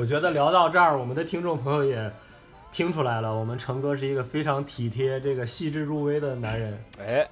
[0.00, 2.12] 我觉得聊到这儿，我们的听众朋友也
[2.70, 7.28] 听出来了，我们成哥是一个非常体贴、这个细致入微的男人，哎，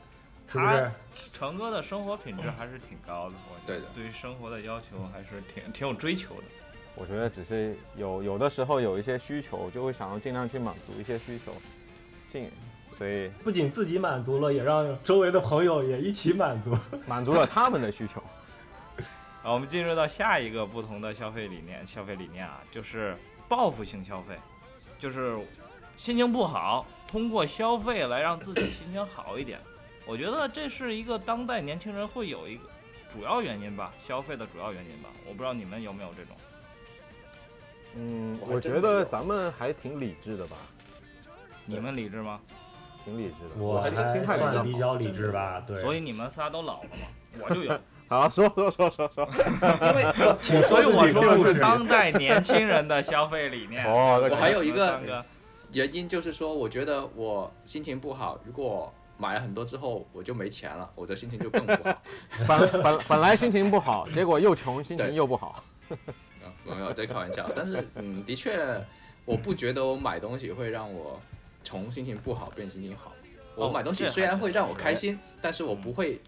[0.50, 0.90] 是不是？
[1.32, 6.42] 成哥的生活品质还是挺高的，我觉得对的对于生活的要求还是挺挺有追求的。
[6.94, 11.52] 我觉得只是有有的时候有一些需求，就会想要尽量去满足一些需求，
[12.28, 12.50] 尽
[12.90, 16.74] 所以不仅自己满足了，也让周围的朋友也一起满足。
[17.06, 18.22] 满足了他们的需求。
[19.42, 23.14] 好，我们进入到下一个不同的消费理念，消费理念啊，就是
[23.48, 24.34] 报复性消费，
[24.98, 25.38] 就是
[25.96, 29.58] 心情不好，通过消费来让自己心情好一点。
[30.06, 32.68] 我觉得这是一个当代年轻人会有一个
[33.12, 35.08] 主要原因吧，消费的主要原因吧。
[35.26, 36.36] 我不知道你们有没有这种。
[37.94, 40.56] 嗯，我觉得咱们还挺理智的吧，
[41.64, 42.40] 你们理智吗？
[43.04, 43.62] 挺理智的。
[43.62, 45.80] 我还心态比较理智吧，对。
[45.80, 47.06] 所以你们仨都老了嘛，
[47.48, 47.80] 我就有。
[48.08, 49.28] 好，说说说说说。
[49.88, 51.52] 因为 我所以我说的。
[51.52, 53.84] 是当代年轻人的消费理念。
[53.84, 55.24] 哦，我还有一个
[55.72, 62.02] 原因就是说，我觉得我心情不好，如果买了很多之后我就没钱了，我的心情就更不好。
[62.46, 65.48] 本本本来心情不好，结果又穷，心情又不好。
[65.48, 65.64] 啊
[66.64, 68.58] 没有在开玩笑，但是嗯，的确，
[69.24, 71.20] 我不觉得我买东西会让我
[71.62, 73.12] 从心情不好变心情好。
[73.54, 76.20] 我哦买东西虽然会让我开心，但是我不会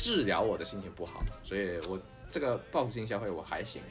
[0.00, 3.82] 治疗我的心情不好，所以我这个报复性消费我还行。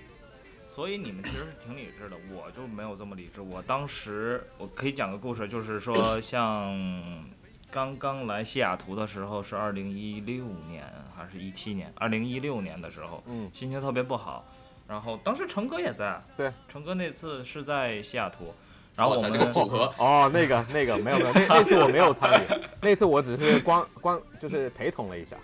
[0.73, 3.41] 所以你们其实是挺理智的， 我就没有这么理智。
[3.41, 7.23] 我当时我可以讲个故事，就是说 像
[7.69, 10.83] 刚刚来西雅图的时候是二零一六年
[11.15, 11.93] 还是一七年？
[11.95, 14.43] 二零一六年的时候，嗯，心情特别不好。
[14.87, 18.51] 然后当时成哥也在，对，成哥那次是在西雅图，
[18.95, 22.47] 然后，我们这个组合，哦，那个那个没有没有，那那次我没有参与，
[22.81, 25.37] 那次我只是光光就是陪同了一下。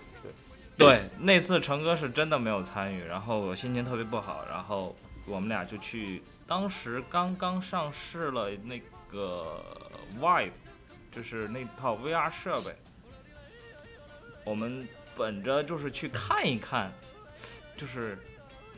[0.76, 4.94] 对，那次成哥是真的没有参与，然后我心情特别不好，然后
[5.26, 8.78] 我们俩就去，当时刚刚上市了那
[9.10, 9.64] 个
[10.20, 10.50] Vive，
[11.10, 12.76] 就是那套 VR 设备，
[14.44, 16.92] 我们本着就是去看一看，
[17.74, 18.18] 就是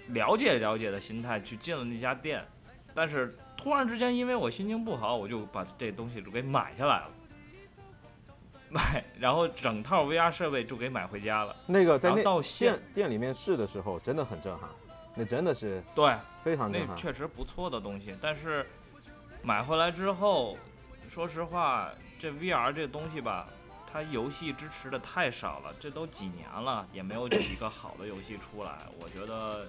[0.09, 2.46] 了解了解的心态去进了那家店，
[2.94, 7.11] 但是突然之间因为我心情不好，我就把这东西就给买下来了。
[8.71, 11.55] 买， 然后整套 VR 设备就给买回家了。
[11.66, 14.69] 那个在那到现店店里面试的时候，真的很震撼，
[15.14, 16.91] 那真的是对，非常震撼。
[16.91, 18.66] 那确实不错的东西，但是
[19.43, 20.57] 买回来之后，
[21.09, 23.47] 说实话，这 VR 这东西吧，
[23.91, 28.79] 它游戏支持的太少了，这都几年了，也没有几个好的游戏出来。
[29.01, 29.66] 我觉得，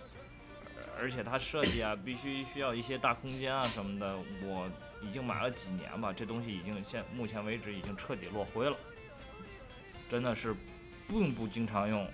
[0.76, 4.18] 呃而且它设计啊，必须需要一些大空间啊什么的。
[4.43, 4.70] 我
[5.02, 8.76] 已经买了几年吧，这东西已经现目前为止已经彻底落灰了，
[10.10, 10.55] 真的是
[11.07, 12.07] 并不经常用。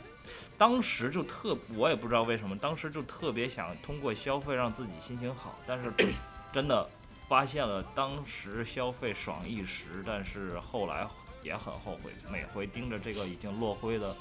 [0.58, 5.92] 当时就特，我也不知道为什么，当时就特别想通过消费让自己心情好，但是
[6.52, 6.88] 真的
[7.28, 11.08] 发现了当时消费爽一时，但是后来
[11.44, 12.12] 也很后悔。
[12.32, 14.16] 每回盯着这个已经落灰的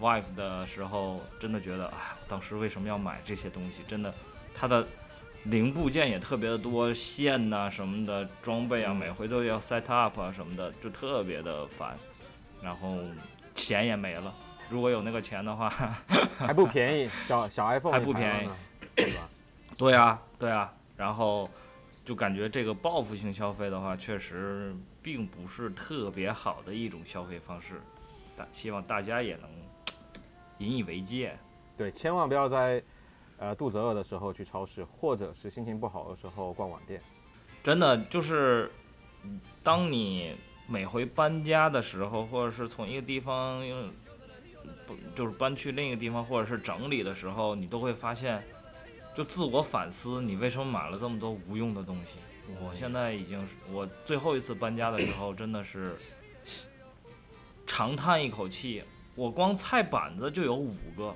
[0.00, 3.82] wife 的时候，真的觉得，哎，当时为什么要买这些东西？
[3.88, 4.14] 真的，
[4.54, 4.86] 它的
[5.44, 11.98] 零部件也特别的多，线呐、什么的，装备啊，每回都要 set up 啊什么的，就特别的烦。
[12.62, 12.96] 然后
[13.54, 14.34] 钱也没了。
[14.68, 15.68] 如果有那个钱的话，
[16.38, 18.50] 还不便宜，小小 iPhone 还不便宜
[18.96, 19.28] 对吧？
[19.76, 21.48] 对啊，对啊，然后
[22.04, 27.80] 就感觉这个报复性消费的话，确实并不是特别好的一种消费方式。
[28.36, 29.48] 大希望大家也能
[30.58, 31.36] 引以为戒。
[31.76, 32.82] 对，千万不要在
[33.38, 37.00] 呃肚子饿的时候去超市，或者是心情不好的时候逛网店。
[37.62, 38.70] 真的就是，
[39.22, 40.36] 嗯当你
[40.66, 43.62] 每回搬家的时候，或者是从一个地方，
[44.86, 48.42] 不就是搬去另一个地方，或者是整理的时候，你都会发现，
[49.14, 52.18] 就自我反思，你为什么买了这么多无用的东西？
[52.60, 55.96] 我现在已经是我最后一次搬家的时候，真的是
[57.66, 58.82] 长叹一口气，
[59.14, 61.14] 我光菜板子就有五个。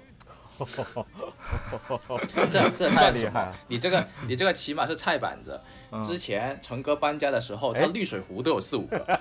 [2.49, 3.57] 这 这太算厉害了？
[3.69, 5.61] 你这个你这个起码是菜板子。
[5.93, 9.19] 嗯之前成哥搬家的时候，他哎滤水壶都有四五个，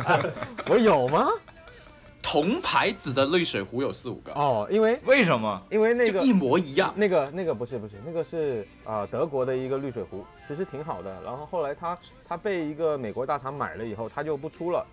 [0.68, 1.26] 我有吗？
[2.22, 5.60] 同牌子的滤水壶有四五个，哦，因为为什么？
[5.70, 6.92] 因为那个一模一样。
[6.96, 11.20] 那个那个不是不是，那个是呃德国的一个滤水壶，其实挺好的。
[11.24, 14.86] 然后后来他他被一个美国大厂买了以后，他就不出了，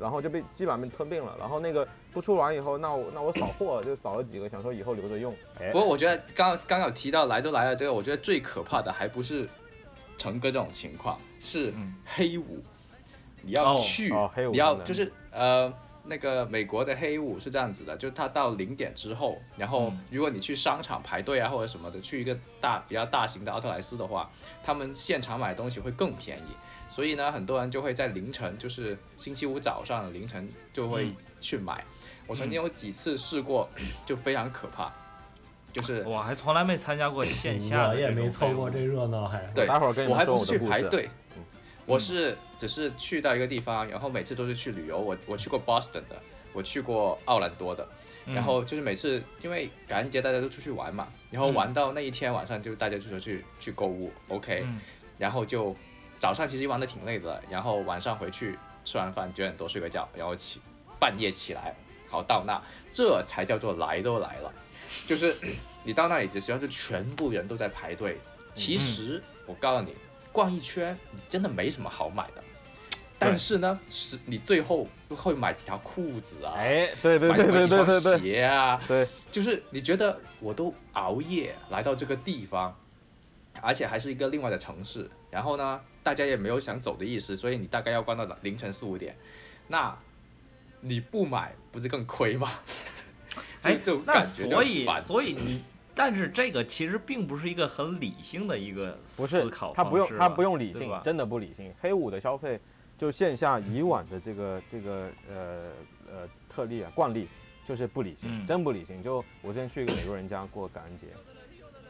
[0.00, 1.36] 然后就被基本上被吞并了。
[1.38, 5.34] 然后那个不出完以后，那我那我扫货就扫了几个，想说以后留着用。
[5.60, 5.70] 哎。
[5.70, 9.48] 不，过我觉得刚刚有提到来都来了这个，我觉得最可怕的还不是
[10.16, 11.94] 成哥这种情况，是嗯。
[12.04, 12.62] 黑五，
[13.42, 14.12] 你要哦去，
[14.50, 15.72] 你要就是呃
[16.08, 20.00] 那个美国的黑五是这样子的，就是它到零点之后，然后嗯。
[20.10, 24.30] 如果你去商场排队啊或者什么的，去一个大比较大型的奥特莱斯的话，
[24.62, 26.56] 他们现场买东西会更便宜，
[26.88, 31.84] 所以呢，很多人就会在凌晨，就是星期五早上凌晨就会嗯去买。
[32.26, 33.68] 我曾经有几次试过，
[34.04, 34.92] 就非常可怕，
[35.72, 39.40] 就是我还从来没参加过线下我也的这种会晤没凑过这热闹，还。
[39.54, 40.58] 对待会儿跟你我还不是去。
[40.58, 41.08] 排队，
[41.84, 44.98] 我是只是去到一个地方，然后每次都是去旅游。
[44.98, 46.20] 我我去过 Boston 的，
[46.52, 47.86] 我去过奥兰多的，
[48.24, 48.34] 嗯。
[48.34, 54.80] 然后就是每次因为感恩节大家都出去玩嘛，然后玩到那一天晚上就大家就说去去购物，OK，、嗯。
[55.18, 55.74] 然后就
[56.18, 60.60] 早上其实玩的挺累的，然后晚上回去吃完饭九点多睡个觉，然后起
[60.98, 61.74] 半夜起来，
[62.08, 62.60] 好到那
[62.90, 64.52] 这才叫做来都来了，
[65.06, 65.34] 就是
[65.84, 68.18] 你到那里的时候就全部人都在排队。
[68.54, 69.94] 其实我告诉你，
[70.32, 72.42] 逛一圈你真的没什么好买的，
[73.18, 78.20] 但是呢，是你最后会买几条裤子啊，哎，对对买对对买几双对对对。
[78.20, 82.74] 鞋啊，对，就是你觉得我都熬夜来到这个地方，
[83.60, 89.16] 而且还是一个另外的城市，然后呢，大家也没有想走的意思，所以你大概要关到凌晨四五点，
[89.66, 89.92] 那
[90.80, 92.48] 你不买不是更亏吗？
[93.62, 95.64] 哎这种，那感觉就所以所以你，
[95.96, 101.74] 但是这个其实并不是一个很理性的一个不是思考他不用他不用理性真的不理性。
[101.80, 102.60] 黑五的消费
[102.96, 105.72] 就线下以往的这个这个呃
[106.08, 107.26] 呃特例啊惯例，
[107.64, 109.02] 就是不理性，嗯真不理性。
[109.02, 111.08] 就我之前去一个美国人家过感恩节，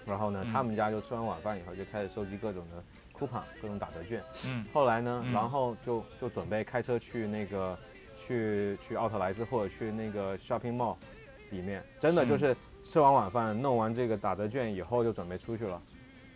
[0.06, 2.82] 然后呢，嗯他们家就吃完晚饭以后就开始收集各种的
[3.18, 4.22] coupon，各种打折券。
[4.46, 4.64] 嗯。
[4.72, 5.32] 后来呢，嗯。
[5.32, 7.78] 然后就就准备开车去那个
[8.16, 10.96] 去去奥特莱斯或者去那个 shopping mall
[11.50, 12.38] 里面，真的就嗯。
[12.38, 15.80] 是吃完晚饭弄完这个打折券以后就准备出去了，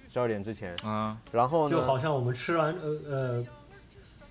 [0.09, 0.75] 十二点之前。
[0.83, 3.47] 啊，然后呢，就好像我们吃完呃呃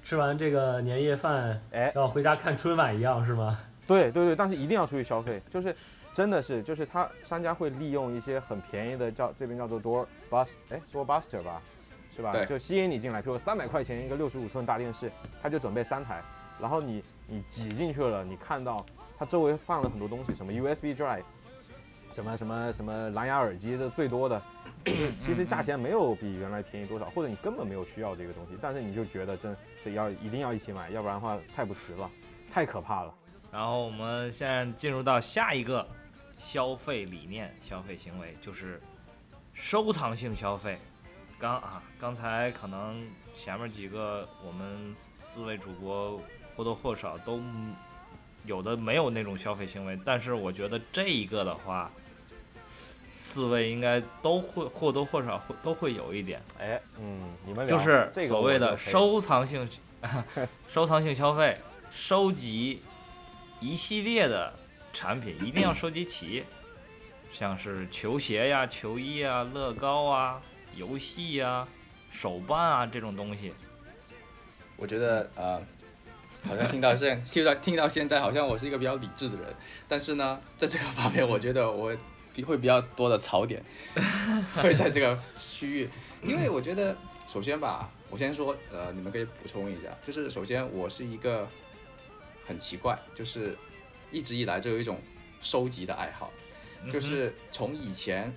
[0.03, 3.59] 吃完这个年夜饭，哎，要回家看春晚一样，是吗？
[3.87, 5.75] 对对对，但是一定要出去消费，就是
[6.13, 11.61] 真的是，就是他商家会利用一些很便宜的叫这边叫做 door bus，哎 door buster 吧，
[12.19, 12.33] 是吧？
[12.33, 15.09] 对就吸引你进来，比如三百块钱一个六十五寸大电视，
[15.41, 16.21] 他就准备三台，
[16.59, 18.85] 然后你你挤进去了，你看到
[19.17, 21.23] 它周围放了很多东西，什么 USB drive，
[22.11, 24.41] 什么什么什么蓝牙耳机，这最多的。
[25.17, 32.11] 其实价钱没有比原来便宜多少，或者你根本没有需要这个东西，但是你就觉得这这要一定要一起买，要不然的话太不值了，
[32.51, 33.15] 太可怕了。
[33.49, 35.87] 然后我们现在进入到下一个
[36.37, 38.81] 消费理念、消费行为，就是
[39.53, 40.77] 收藏性消费。
[41.39, 46.21] 刚啊，刚才可能前面几个我们四位主播
[46.55, 47.41] 或多或少都
[48.45, 51.89] 有的没有那种消费行为，但是我觉得这一个的话，
[53.13, 59.67] 四位应该都会或多或少会都会有一点，哎，嗯，你们聊就是这个所谓的收藏性
[60.67, 61.57] 收藏性消费，
[61.89, 62.81] 收集
[63.61, 64.53] 一系列的
[64.91, 66.43] 产品一定要收集齐，
[67.31, 70.41] 像是球鞋呀、球衣啊、乐高啊、
[70.75, 71.67] 游戏呀、
[72.11, 73.53] 手办啊这种东西。
[74.75, 75.61] 我觉得呃，
[76.47, 79.53] 好像听到现 听到听到现在，好像我是一个比较理智的人，
[79.87, 81.95] 但是呢，在这个方面，我觉得我
[82.33, 83.61] 比会比较多的槽点
[84.55, 85.89] 会在这个区域，
[86.23, 86.95] 因为我觉得
[87.27, 91.45] 首先吧，我先说呃，你们可以补充一下，就是首先我是一个
[92.47, 93.57] 很奇怪，就是
[94.11, 95.01] 一直以来就有一种
[95.41, 96.31] 收集的爱好，
[96.83, 98.33] 嗯就是从以前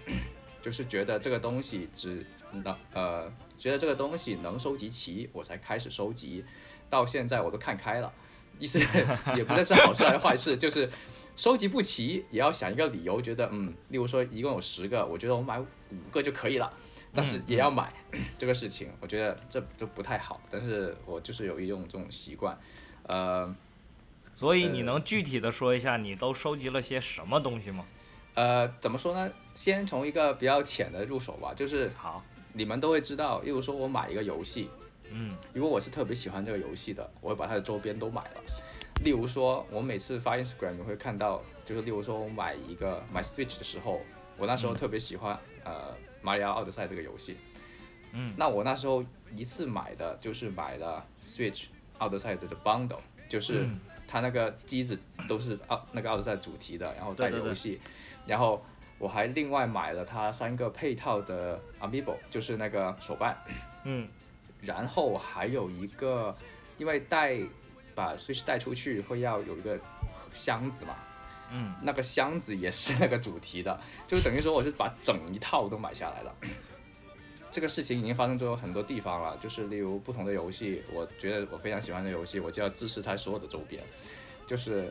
[0.63, 6.45] 就是觉得这个东西只能呃觉得这个东西能收集齐，我才开始收集，
[6.89, 8.11] 到现在我都看开了，
[8.59, 8.79] 意思
[9.37, 10.89] 也不再是好事还是坏事，就是
[11.37, 15.67] 收集不齐也要想一个理由，觉得嗯，例如说一共有十个，我觉得我买五
[16.11, 16.73] 个就可以了。
[17.15, 17.93] 但是也要买
[18.39, 20.41] 这个事情，我觉得这就不太好。
[20.49, 22.59] 但是我就是有一种这种习惯，
[23.03, 23.55] 呃
[24.33, 27.85] 所以你能具体的说一下你都收集了些什么东西吗？
[28.35, 29.31] 呃，怎么说呢？
[29.55, 32.25] 先从一个比较浅的入手吧，就是好，
[32.55, 34.71] 你们都会知道，例如说我买一个游戏，
[35.11, 38.43] 嗯，如果我是特别喜欢这个游戏的，我会把它的周边都买了。
[39.05, 44.01] 例如说，我每次发 Instagram 你会看到，就是例如说我买一个买 Switch 的时候，
[44.39, 47.37] 我那时候特别喜欢、呃马里奥奥德赛这个游戏，
[48.13, 49.05] 嗯，那我那时候
[49.37, 51.67] 一次买的就是买了 Switch
[51.99, 53.81] 奥德赛的 bundle，就是嗯。
[54.05, 57.49] 它那个机子都是奥那个奥德赛主题的，然后带对对对。
[57.49, 57.81] 游戏，
[58.27, 58.65] 然后
[58.99, 63.37] 我还另外买了它三个配套的 Amiibo，就是那个手办，
[63.85, 64.09] 嗯，
[64.61, 66.35] 然后还有一个，
[66.79, 67.39] 因为带
[67.95, 69.79] 把 Switch 带出去会要有一个
[70.33, 70.95] 箱子嘛，
[71.51, 76.35] 嗯，那个箱子也是那个主题的， 就等于说我是把整一套都买下来了。
[77.51, 83.83] 这个事情已经发生在很多地方了，就是例如不同的游戏，我觉得我非常喜欢的游戏，我就要支持它所有的周边，
[84.47, 84.91] 就是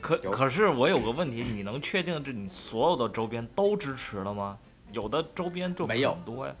[0.00, 4.58] 可可是我有个问题，你能确定这你所有的周边都支持了吗？
[4.92, 6.54] 有的周边就没有多呀，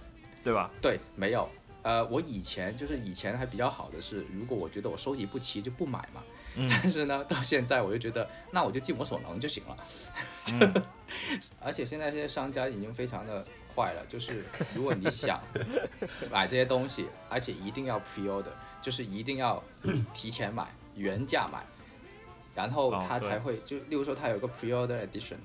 [0.44, 0.70] 对吧？
[0.80, 1.48] 对，没有。
[1.82, 6.22] 呃，我以前就是以前还比较好的是，如果我觉得我收集不齐就不买嘛。
[6.56, 9.76] 嗯但是呢，到现在我就觉得，那我就尽我所能就行了。
[10.52, 10.82] 嗯
[11.62, 13.44] 而且现在这些商家已经非常的
[13.74, 14.44] 坏了，就是
[14.74, 15.40] 如果你想
[16.30, 18.50] 买这些东西，而且一定要 pre order，
[18.82, 19.62] 就是一定要
[20.12, 20.66] 提前买，
[20.96, 21.64] 原价买，
[22.54, 25.36] 然后它才会、就例如说它有个 pre order edition，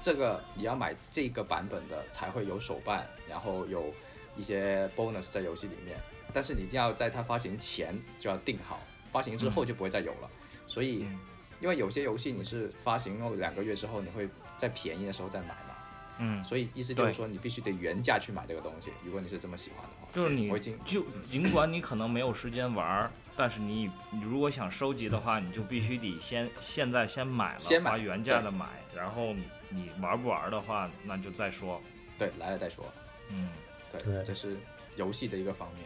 [0.00, 3.92] 这个你要买这个版本的才会有手办，然后有
[4.36, 5.98] 一些 bonus 在游戏里面，
[6.32, 8.80] 但是你一定要在它发行前就要定好，
[9.12, 10.30] 发行之后就不会再有了。
[10.66, 11.18] 所以嗯，
[11.60, 15.76] 因为有些游戏你是发行后两个月之后，你会在便宜的时候再买嘛，
[16.18, 18.90] 嗯，所以意思就是说你必须得原价去买这个东西。
[19.04, 29.34] 如果你是这么喜欢的话，就是你经就尽管你可能没有时间玩儿，但是你你如果想收集的话，你就必须得先现在先买了，先买花原价的买，然后
[29.68, 31.80] 你玩不玩的话，那就再说。
[32.16, 32.84] 对来了再说。
[33.30, 33.48] 嗯，
[33.90, 34.56] 对，对这是
[34.96, 35.84] 游戏的一个方面。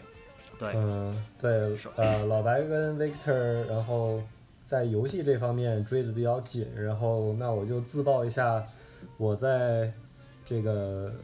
[0.59, 4.21] 对，嗯，对手，呃，老白跟 Victor，然后
[4.67, 8.67] 在游戏这方面追的比较紧，然后那我就自曝一下
[9.17, 9.93] 我在
[10.45, 11.15] 这个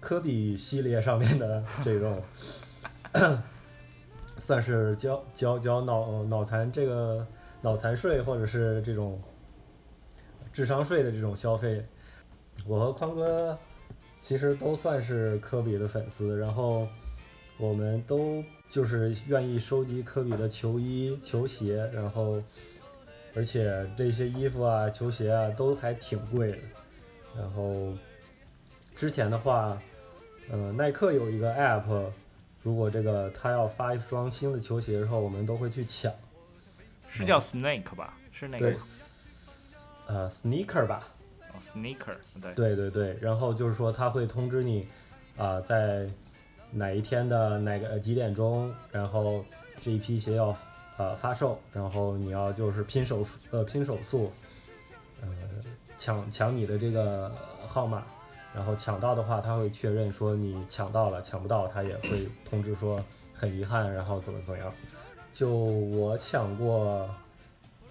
[0.00, 2.22] 科比系列上面的这种，
[4.38, 7.26] 算是交交交脑脑残这个
[7.60, 9.20] 脑残税或者是这种
[10.52, 11.84] 智商税的这种消费，
[12.66, 13.56] 我和宽哥
[14.20, 16.86] 其实都算是科比的粉丝，然后
[17.56, 22.42] 我们都就是愿意收集科比的球衣、球鞋，然后
[23.34, 26.58] 而且这些衣服啊、球鞋啊都还挺贵的。
[27.36, 27.92] 然后
[28.96, 29.80] 之前的话，
[30.50, 32.10] 呃，耐克有一个 app，
[32.62, 36.12] 如果这个他要发一双新的球鞋的时候，我们都会去抢。
[37.08, 38.14] 是叫 Snake 吧？
[38.32, 38.78] 是那个对，
[40.06, 41.08] 呃，sneaker 吧，
[41.52, 44.86] 哦，Sneaker，对，对对对，然后就是说他会通知你，
[45.36, 46.08] 啊、在
[46.70, 49.44] 哪一天的哪个呃几点钟，然后
[49.80, 50.56] 这一批鞋要
[50.98, 54.30] 呃发售，然后你要就是拼手呃拼手速，
[55.22, 55.28] 呃
[55.96, 57.34] 抢抢你的这个
[57.66, 58.06] 号码，
[58.58, 63.00] 然后抢到的话他会确认说你抢到了，抢不到他也会通知说
[63.32, 64.72] 很遗憾，然后怎么怎么样。
[65.32, 67.08] 就我抢过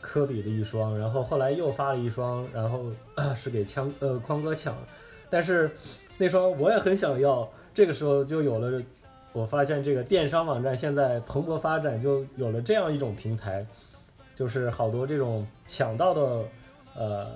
[0.01, 2.91] 科比的一双，然后后来又发了一双，然后
[3.33, 4.75] 是给枪呃匡哥抢，
[5.29, 5.71] 但是
[6.17, 8.83] 那双我也很想要，这个时候就有了
[9.31, 13.65] 我发现这个电商网站现在蓬勃发展，就有了这样一种平台，
[14.35, 16.43] 就是好多这种抢到的
[16.93, 17.27] 呃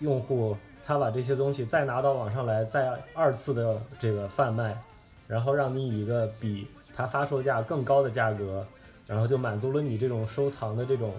[0.00, 0.54] 用户，
[0.84, 4.78] 他把这些东西再拿到网上来，再二次的这个贩卖，
[5.26, 8.66] 然后让你以一个比他发售价更高的价格，
[9.06, 11.14] 然后就满足了你这种收藏的这种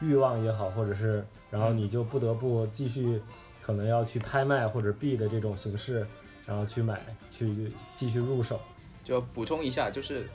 [0.00, 3.20] 欲望也好，或者是然后你就不得不继续
[3.60, 6.06] 可能要去拍卖或者币的这种形式，
[6.46, 8.60] 然后去买去继续入手。
[9.02, 10.28] 就补充一下，就是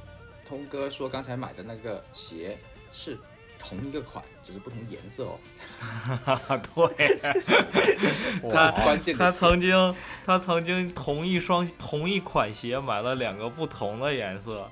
[0.45, 2.57] 通哥说刚才买的那个鞋
[2.91, 3.17] 是
[3.59, 5.37] 同一个款，只是不同颜色哦。
[6.73, 7.19] 对，
[8.49, 9.95] 这关键他曾经
[10.25, 14.67] 他曾经同一双同一款鞋买了两个不同的颜色。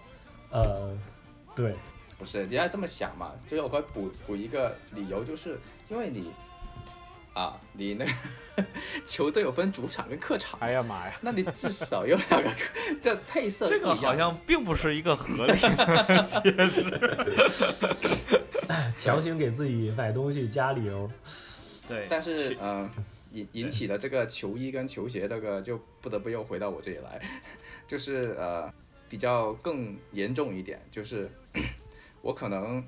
[0.49, 0.97] 呃，
[1.53, 1.75] 对，
[2.17, 5.59] 不是，你要这么想嘛，就是我会补补一个理由，就是
[5.89, 6.31] 因为你
[7.37, 8.11] 啊，你那个
[9.05, 11.13] 球队有分主场跟客场，哎呀妈呀！
[11.21, 12.49] 那你至少有两个
[12.99, 16.81] 这配色这个好像并不是一个合理的解释。
[18.97, 21.07] 强行给自己买东西加理由。
[21.87, 22.89] 对，但是嗯、呃
[23.33, 27.21] 引引起了这个球衣跟球鞋这个就不得不又回到我这里来，
[27.85, 28.73] 就是呃
[29.07, 31.29] 比较更严重一点，就是
[32.21, 32.83] 我可能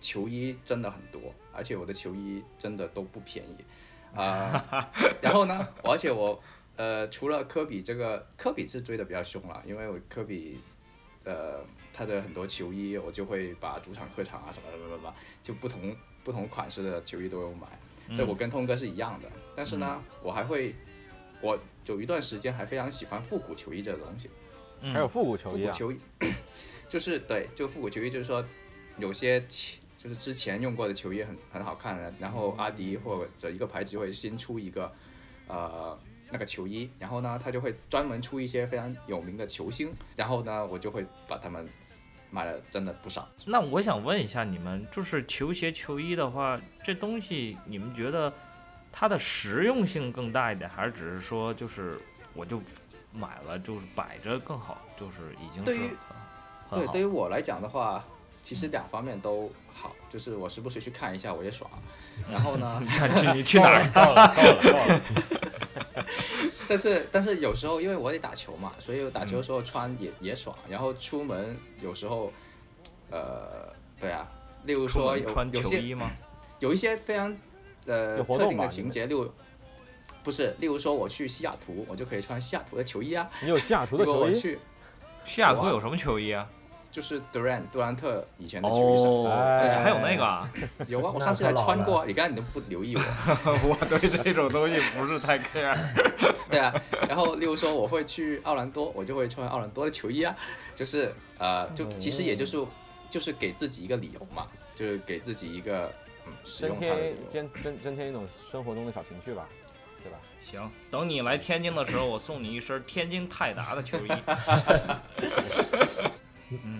[0.00, 1.20] 球衣真的很多，
[1.52, 3.64] 而且我的球衣真的都不便宜
[4.14, 4.90] 啊、
[5.22, 6.42] 然后呢，而且我
[6.76, 10.58] 呃除了科比这个，科比是追的比较凶了，因为我科比
[11.24, 11.60] 呃
[11.92, 15.94] 他的很多球衣我就会把主场客场啊什么什么什么就不同
[16.24, 17.66] 不同款式的球衣都有买。
[18.16, 20.74] 这我跟通哥是一样的，但是呢，我还会，
[21.40, 21.56] 我
[21.86, 24.28] 有一段时间还非常喜欢复古球衣这个东西。
[24.82, 26.00] 嗯还有复古球衣啊，复古球衣，
[26.88, 28.44] 就是对，就复古球衣，就是说
[28.98, 34.90] 有些前就是之前用过的球衣很很好看的，然后阿迪或者一个牌子会新出一个
[35.46, 35.98] 呃
[36.30, 41.68] 那个球衣，然后呢，他就会专门出一些非常有名的球星，然后呢，我就会把他们
[42.30, 43.28] 买了真的不少。
[43.44, 48.32] 那我想问一下你们，就是球鞋、球衣的话，这东西你们觉得
[48.90, 52.00] 它的实用性更大一点，还是只是说就是
[52.32, 52.58] 我就
[53.12, 55.90] 买了就是摆着更好，就是已经是对于
[56.70, 58.02] 对，对于我来讲的话，
[58.42, 61.70] 其实两方面都好，就是我时不时去看一下我也爽，
[62.30, 63.90] 然后呢，你看去你去 哪儿？
[63.92, 66.04] 到了到了到了，
[66.68, 72.32] 但是但是有时候因为我得打球嘛，所以我打球的时候穿也、也爽，然后出门有时候，
[73.10, 74.26] 呃，对啊，
[74.64, 76.10] 例如说有些球衣吗？
[76.58, 77.36] 有一些非常
[77.86, 79.30] 呃有活特定的情节，例如
[80.22, 83.28] 不是，例如说我去西雅图，我就可以穿西雅图的球衣啊。
[83.42, 84.20] 你有西雅图的球衣？
[84.20, 84.58] 我去
[85.24, 86.48] 西雅图有什么球衣啊？
[86.90, 89.28] 就是 Durant 杜兰特以前的球衣衫，哦，
[89.60, 90.50] 哎还有那个啊？
[90.88, 93.02] 有啊，我上次还穿过啊，你刚才你都不留意我。
[93.68, 95.76] 我对这种东西不是太 care。
[96.50, 96.74] 对啊，
[97.08, 100.34] 然后例如说我会去奥兰多，我就会穿奥兰多的球衣啊，
[100.74, 102.58] 就是呃，就其实也就是
[103.08, 105.92] 就是给自己一个理由嘛，就是给自己一个
[106.26, 107.14] 嗯使增添。
[107.30, 109.46] 增增增添一种生活中的小情趣吧，
[110.02, 110.18] 对吧？
[110.42, 114.10] 行，等你来天津的时候，我送你一身天津泰达的球衣。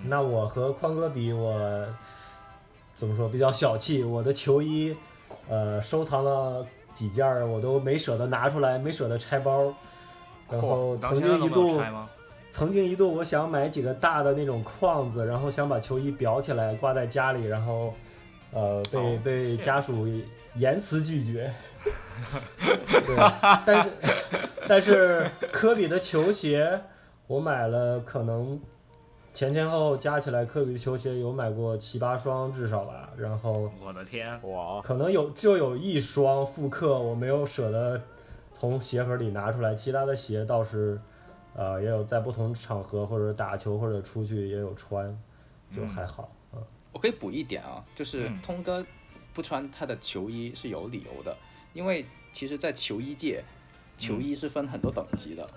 [0.06, 1.86] 那我和宽哥比，我
[2.96, 4.96] 怎么说比较小气，我的球衣，
[5.48, 9.72] 呃，收藏了几件儿，我都没舍得拿出来，没舍得拆包。
[10.50, 11.80] 然后曾经一度，
[12.50, 17.94] 曾经一度我想买几个大的那种框子，然后想把球衣裱起来挂在家里，然后，
[18.52, 20.08] 呃，被、哦被家属
[20.56, 21.52] 严词拒绝。
[23.06, 23.16] 对，
[23.64, 23.90] 但是
[24.68, 26.80] 但是科比的球鞋，
[27.28, 28.60] 我买了，可能
[29.33, 38.01] 前前后后加起来，科比的球鞋有买过七八双至少吧，然后我的天，哇，可能有就有一双复刻，我没有舍得
[38.53, 41.01] 从鞋盒里拿出来，其他的鞋倒是，
[41.55, 45.16] 呃，也有在不同场合或者打球或者出去也有穿，
[45.74, 46.31] 就还好。
[46.53, 46.61] 嗯。
[46.93, 48.41] 我可以补一点啊，就是嗯。
[48.43, 48.85] 通哥
[49.33, 51.37] 不穿他的球衣是有理由的，
[51.72, 53.45] 因为其实，在球衣界，
[53.97, 55.49] 球衣是分很多等级的。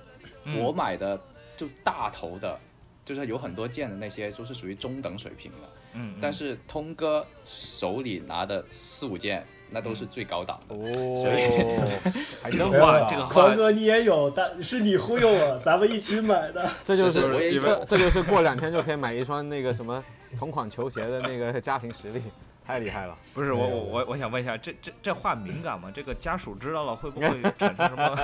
[0.44, 0.64] 嗯。
[0.64, 1.20] 我买的
[1.58, 2.60] 就大头的，
[3.06, 5.70] 就是有很多件的那些，都是属于中等水平的。
[5.96, 10.76] 嗯，但是通哥手里拿的四五件，那都是最高档的。
[10.76, 12.00] 哦，
[12.42, 16.68] 还真没有坏啊这个话宽哥你也有，但是你忽悠我，咱们一起买的。
[16.84, 20.04] 这就是这这就是过两天就可以买一双那个什么
[20.40, 22.22] 同款球鞋的那个家庭实力。
[22.66, 23.18] 太厉害了。
[23.34, 25.92] 不是我我我我想问一下，这这这话敏感吗？
[25.94, 27.28] 这个家属知道了会不会
[27.60, 28.16] 产生什么？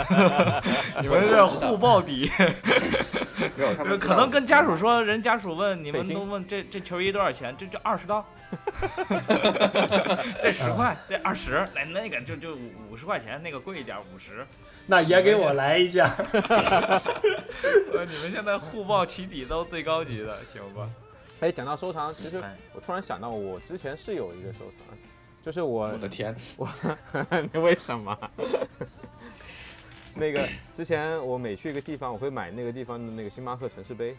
[1.01, 2.31] 你们这互报底，
[3.57, 7.53] 没有可能跟家属说，人家属问你们都问这这球衣多少钱？
[7.57, 8.25] 这这二十刀，
[10.41, 14.45] 这十块，这二十，那那个就就五五十块钱，那个贵一点五十。
[14.85, 16.03] 那也给我来一件。
[16.05, 17.01] 呃，
[18.07, 20.89] 你们现在互报起底都最高级的，行吧？
[21.41, 24.97] 哎，讲到收藏，其实哎我突然想到，我之前是有一个收藏，
[25.41, 26.35] 就是我我的天，
[27.53, 28.17] 你为什么？
[30.15, 34.17] 那个之前我每去一个地方，我会买那个地方的那个星巴克城市杯。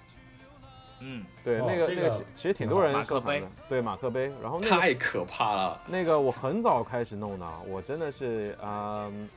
[1.03, 3.57] 嗯，对，哦那个、那个其其实挺多人马克杯收藏的。
[3.69, 4.33] 对，马克杯。
[4.43, 5.81] 然后那个太可怕了。
[5.87, 9.29] 那个我很早开始弄的，我真的是嗯、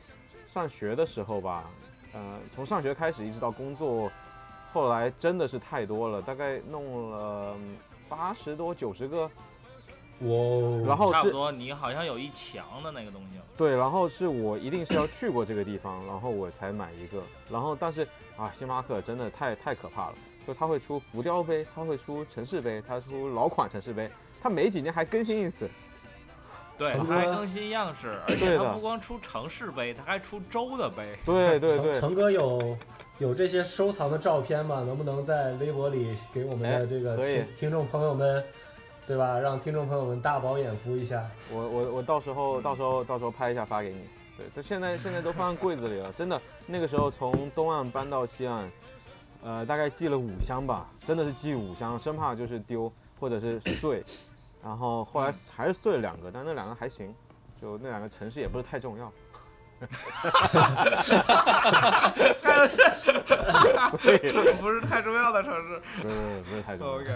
[0.47, 1.69] 上学的时候吧，
[2.13, 4.11] 呃，从上学开始一直到工作，
[4.74, 7.55] 后来真的是太多了，大概弄了
[8.09, 9.30] 八十多九十个，
[10.17, 13.39] 我然后是差不多，你好像有一墙的那个东西。
[13.55, 17.21] 对，然后是我一定是要去过这个地方，然后我才买一个。
[17.51, 20.15] 然后但是啊，星巴克真的太太可怕了，
[20.47, 24.09] 就它会出浮雕杯，它会出城市杯，它出老款城市杯，
[24.41, 25.69] 它每几年还更新一次。
[26.76, 31.15] 对，还更新样式，而且它不光出城市杯，它还出州的杯。
[31.24, 32.76] 对对对，成成哥有
[33.20, 34.84] 有这些收藏的照片吗？
[34.86, 38.43] 能不能在微博里给我们哎的这个可以听听众朋友们，
[39.07, 39.39] 对吧？
[39.39, 41.30] 让听众朋友们大饱眼福一下。
[41.51, 44.01] 我我我到时候到时候到时候拍一下发给你。
[44.36, 46.41] 对，但现在现在都放在柜子里了， 真的。
[46.66, 48.70] 那个时候从东岸搬到西岸，
[49.43, 54.03] 呃，大概寄了五箱吧，真的是寄五箱，生怕就是丢或者是碎。
[54.64, 57.14] 然后后来还是碎了两个，但那两个还行，
[57.61, 59.11] 就那两个城市也不是太重要。
[63.99, 65.81] 所以不是太重要的城市。
[66.01, 66.93] 不是不是太重要。
[66.93, 67.09] OK，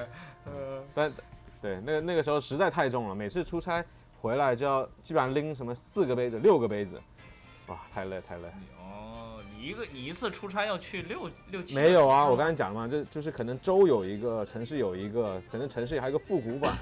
[0.45, 1.11] 呃，但
[1.61, 3.83] 对那个那个时候实在太重了，每次出差
[4.21, 7.01] 回来就要基本上拎什么四个杯子、六个杯子，
[7.67, 8.47] 哇，太累太累。
[8.79, 11.73] 哦，你一个你一次出差要去六六七？
[11.73, 16.73] 没有啊，我刚才讲了嘛，这就是可能州有一个，城市有一个，可能城市还有一个复古版。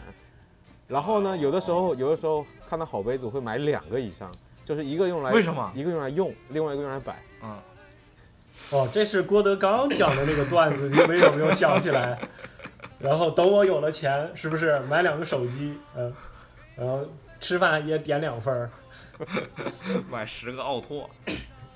[0.88, 4.32] 然后呢，有的时候有的时候看到好杯子，我会买两个以上，
[4.66, 7.24] 就是一个用来为什么一个用来用，另外一个用来摆。
[7.44, 7.58] 嗯，
[8.72, 12.20] 哦，这是郭德纲讲的那个段子，你们有没有想起来？
[13.00, 15.78] 然后等我有了钱，是不是买两个手机？
[15.96, 16.12] 嗯，
[16.76, 17.06] 然后
[17.40, 18.70] 吃饭也点两份儿。
[20.10, 21.10] 买十个奥拓。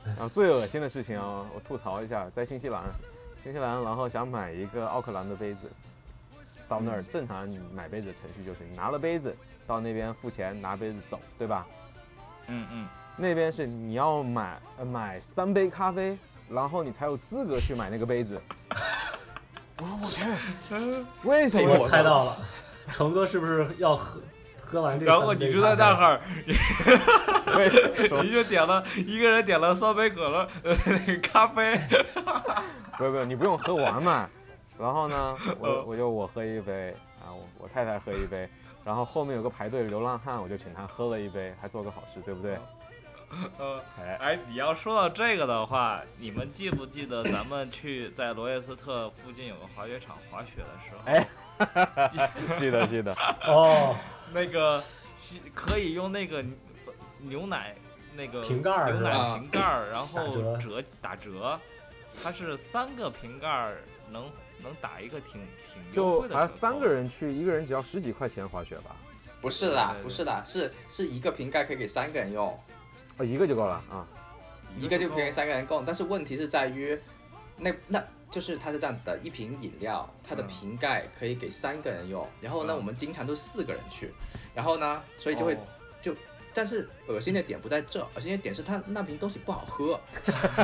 [0.05, 2.81] 然后最恶心的事情啊，我吐槽一下，在新西兰，
[3.43, 5.69] 新西兰，然后想买一个奥克兰的杯子，
[6.67, 9.35] 到那儿正常你买杯子的程序就是你拿了杯子
[9.67, 11.67] 到那边付钱，拿杯子走，对吧？
[12.49, 16.17] 嗯嗯，那边是你要买呃买三杯咖啡，
[16.49, 18.41] 然后你才有资格去买那个杯子。
[19.77, 21.77] 哦，我天，为什么？
[21.79, 22.37] 我猜到了，
[22.91, 24.19] 成哥是不是要喝
[24.59, 25.25] 喝完这三杯咖啡？
[25.25, 26.21] 然后你就在那儿？
[28.23, 31.79] 你就点了一个人点了三杯可乐，呃，那个咖啡。
[32.97, 34.29] 不是不是，你不用喝完嘛。
[34.77, 38.49] 然后呢，嗯我我就 我喝一杯啊，我我太太喝一杯，
[38.89, 42.57] 然后后面有个排队的流浪汉，我就请他喝了一杯，还做个好事，对不对？
[43.59, 53.13] 呃，哎，哎，你要说到这个的话，你们记不记得咱们去在罗耶斯特附近有个滑雪场滑雪的时候，哎记得记得，
[53.45, 53.95] 哦，
[54.33, 54.79] 那个
[55.21, 56.43] 是可以用那个
[57.19, 57.75] 牛奶
[58.15, 61.59] 那个瓶盖儿牛奶瓶盖儿，然后折打折，
[62.23, 63.77] 它是三个瓶盖儿
[64.09, 64.27] 能
[64.61, 65.41] 能打一个挺
[65.71, 68.95] 挺优就好像三个人去，一个人只要十几块钱滑雪吧？
[69.41, 72.57] 不是啦不是啦，是是一个瓶盖可以给三个人用，
[73.17, 74.05] 哦，一个就够了啊。
[74.77, 75.83] 一个就可以三个人供。
[75.83, 76.99] 但是问题是在于，
[77.57, 82.27] 那那就是它是这样子的，一瓶饮料，它的嗯瓶盖可以给三个人用。
[82.39, 84.13] 然后呢，嗯我们经常都四个人去，
[84.53, 85.59] 然后呢，所以就会哦
[86.53, 89.99] 但是恶心的点不在这，恶心的点是它那瓶东西不好喝，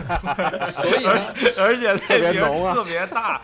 [0.66, 2.74] 所以呢，而且特别那瓶浓啊。
[2.74, 3.42] 特别大，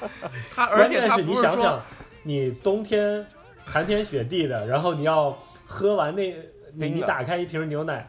[0.54, 1.82] 它而关且是你不是说想想，
[2.24, 3.26] 你冬天
[3.64, 6.36] 寒天雪地的，然后你要喝完那，
[6.74, 8.08] 你你打开一瓶牛奶，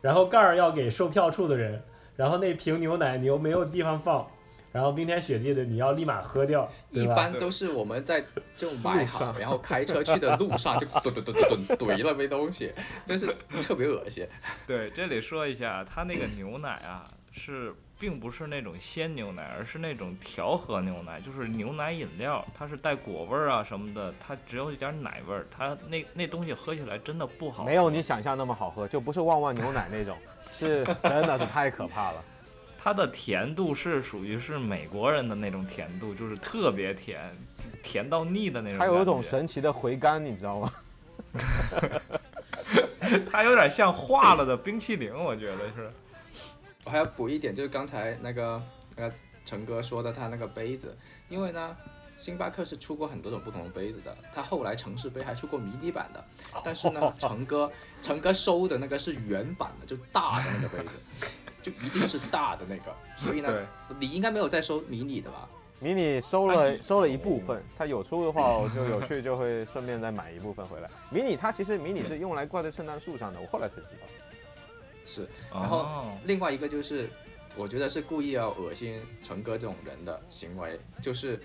[0.00, 1.82] 然后盖儿要给售票处的人，
[2.16, 4.26] 然后那瓶牛奶你又没有地方放，
[4.74, 8.24] 然后冰天雪地的你要立马喝掉，一般都是我们在
[8.56, 12.72] 就买好，然后开车去的路上就怼怼怼怼怼怼了杯东西，
[13.06, 14.26] 真是特别恶心。
[14.66, 27.70] 对，这里说一下，它那个牛奶啊，是并不是那种鲜牛奶，而是那种调和牛奶，就是牛奶饮料，它是带果味儿啊什么的，它只有一点奶味儿，它那那东西喝起来真的不好喝。
[27.70, 30.18] 没有你想象那么好喝，就不是旺旺牛奶那种，
[30.50, 32.24] 是真的是太可怕了。
[32.84, 37.34] 它的甜度是属于是美国人的那种甜度，就是特别甜，
[37.82, 38.78] 甜到腻的那种。
[38.78, 40.70] 它有一种，神奇的回甘，你知道吗？
[43.32, 45.90] 它有点像化了的冰淇淋，我觉得是。
[46.84, 48.62] 我还要补一点，就是刚才那个
[48.96, 49.10] 呃
[49.46, 50.94] 陈哥说的他那个杯子，
[51.30, 51.74] 因为呢，
[52.18, 56.22] 星巴克是出过很多种不同的杯子的，他后来城市杯还出过迷你版的，
[56.62, 57.72] 但是呢， 陈哥
[58.02, 60.90] 陈哥收的那个是原版的，就大的那个杯子，
[61.64, 63.50] 就一定是大的那个， 所以呢，
[63.98, 65.48] 你应该没有再收迷你的吧？
[65.80, 70.90] 迷你收了收了一部分，它有出的话，我就有去就会顺便再买一部分回来。
[71.10, 74.06] 迷你它其实迷你是用来挂在圣诞树上的，我后来才知道。
[75.06, 77.10] 是，然后另外一个就是，
[77.56, 81.40] 我觉得是故意要恶心成哥这种人的行为，就是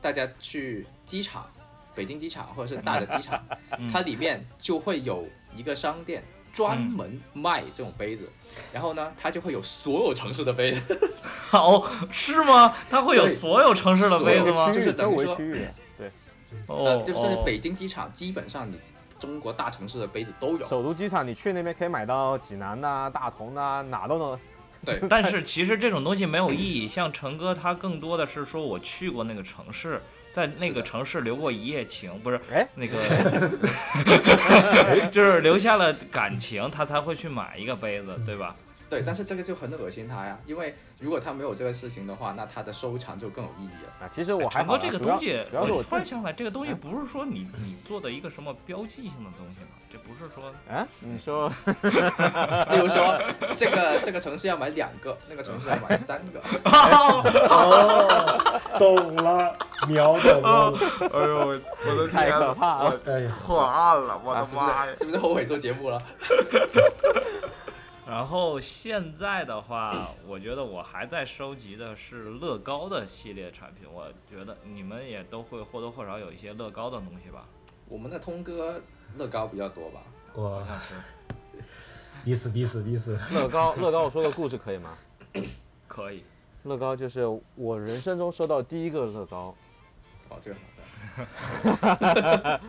[0.00, 1.48] 大家去机场，
[1.94, 3.44] 北京机场或者是大的机场，
[3.92, 8.28] 它里面就会有一个商店专门卖这种杯子，
[8.72, 10.98] 然后呢，它就会有所有城市的杯子，
[11.52, 12.74] 哦，是吗？
[12.90, 14.70] 它会有所有城市的杯子吗？
[14.70, 16.10] 就是等于说对，
[16.66, 18.78] 呃，哦，就是哦北京机场基本上你
[19.18, 24.38] 中国大城市的杯子都有，首都机场你去那边可以买到济南呐、大同呐、哪都能。
[24.84, 26.86] 对， 但是其实这种东西没有意义。
[26.86, 30.00] 像陈哥他更多的是说我去过那个城市，
[30.38, 32.96] 在那个城市留过一夜情，不是哎那个，
[35.10, 38.54] 就是留下了感情，他才会去买一个杯子，对吧？
[38.88, 44.06] 对，但是这个就很恶心他呀，因为如果他没有这个事情的话，那他的收藏就更有意义了。
[44.06, 45.82] 啊，其实我还好这个主要东西，主要是我。
[45.82, 49.68] 突然想起来，这个东西不是说你你做的一个什么标记性的东西吗？
[49.90, 51.48] 这不是说啊，你说
[52.70, 53.18] 例如说，
[53.56, 56.40] 这个这个城市要买两个，那个城市要买三个。
[56.68, 59.56] 哦，懂了，
[59.88, 60.74] 秒懂了。
[61.00, 63.00] 哎呦，我的太可怕了！
[63.46, 64.94] 破案了，我的妈呀！
[64.94, 64.96] 是？
[64.96, 65.98] 是不是后悔做节目了？
[68.08, 73.86] 然后现在的话，我觉得我还在收集的是乐高的系列产品。
[73.92, 77.44] 我觉得你们也都会或多或少有一些乐高的东西吧？
[77.86, 78.80] 我们的通哥
[79.16, 80.00] 乐高比较多吧？
[80.34, 80.94] 好我像是
[82.24, 83.18] 彼此彼此彼此！
[83.30, 84.96] 乐高，乐高，我说个故事可以吗？
[85.86, 86.24] 可以。
[86.62, 89.54] 乐高就是我人生中收到第一个乐高，
[90.30, 92.60] 哦，这个好的。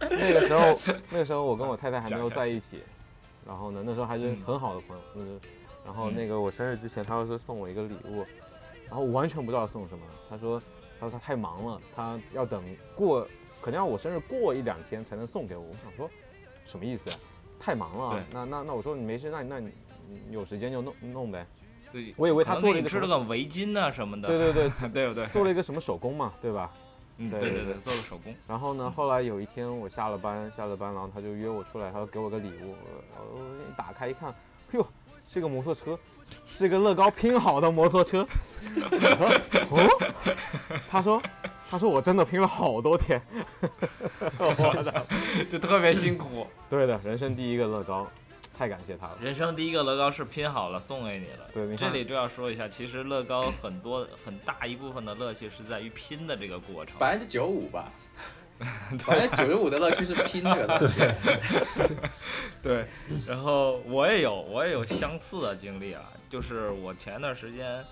[0.10, 0.78] 那个时候，
[1.10, 2.82] 那个时候我跟我太太还没有在一起，
[3.46, 5.40] 然后呢，那时候还是很好的朋友，嗯，
[5.84, 8.24] 然后那个我生日之前，他说送我一个礼物，
[8.86, 10.60] 然后我完全不知道送什么，他说，
[11.00, 12.62] 他说他太忙了，他要等
[12.94, 13.26] 过，
[13.60, 16.08] 可能要我生日过一两天才能送给我，我想说，
[16.64, 17.16] 什么意思啊？
[17.58, 19.72] 太忙了对，那那那我说你没事，那你那你
[20.28, 21.46] 你有时间就弄弄呗，
[21.92, 25.26] 对，我以为他做了一个什么了个围巾啊什么的，对对对， 对不对？
[25.28, 26.72] 做了一个什么手工嘛，对吧？
[27.18, 28.34] 嗯，对对对做个手工。
[28.48, 32.74] 然后呢，后来有一天我下了班，下了班，然后他就约我出来，他说给我个礼物，
[33.16, 34.34] 我我一打开一看，
[34.72, 34.86] 哟，
[35.28, 35.98] 是个摩托车，
[36.46, 38.26] 是个乐高拼好的摩托车。
[39.70, 40.34] 我说哦，
[40.88, 41.22] 他说
[41.70, 43.20] 他说我真的拼了好多天，
[44.38, 45.06] 我的，
[45.50, 46.46] 就特别辛苦。
[46.68, 48.06] 对的，人生第一个乐高，
[48.56, 49.18] 太感谢他了。
[49.20, 51.48] 人生第一个乐高是拼好了送给你了。
[51.52, 56.98] 对你这里就要说一下，其实乐高很多很大一部分的乐趣是在于拼的这个过程。
[56.98, 57.90] 百分之九五吧，
[58.58, 61.00] 百分之九十五的乐趣是拼这个乐趣。
[62.62, 62.86] 对，
[63.26, 67.84] 然后我也有我也有相似的经历啊，就是我前段时间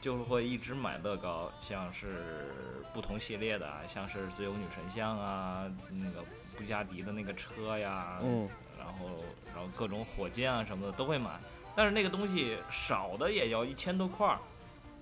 [0.00, 2.52] 就是会一直买乐高，像是
[2.92, 6.22] 不同系列的啊，像是自由女神像啊，那个
[6.56, 8.48] 布加迪的那个车呀，嗯，
[8.78, 9.22] 然后
[9.54, 11.30] 然后各种火箭啊什么的都会买，
[11.74, 14.38] 但是那个东西少的也要一千多块儿，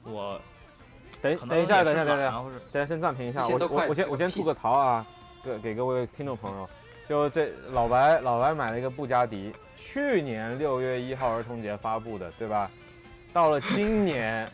[0.05, 0.41] 我
[1.20, 2.43] 等等一下，等一下，等一下
[2.73, 5.07] 大家先暂停一下，我我我先我先吐个槽啊，
[5.45, 6.68] 给给各位听众朋友，
[7.07, 12.70] 就这老白老白买了一个布加迪，去年六月一号儿童节发布的，对吧？
[13.33, 14.51] 到了今年，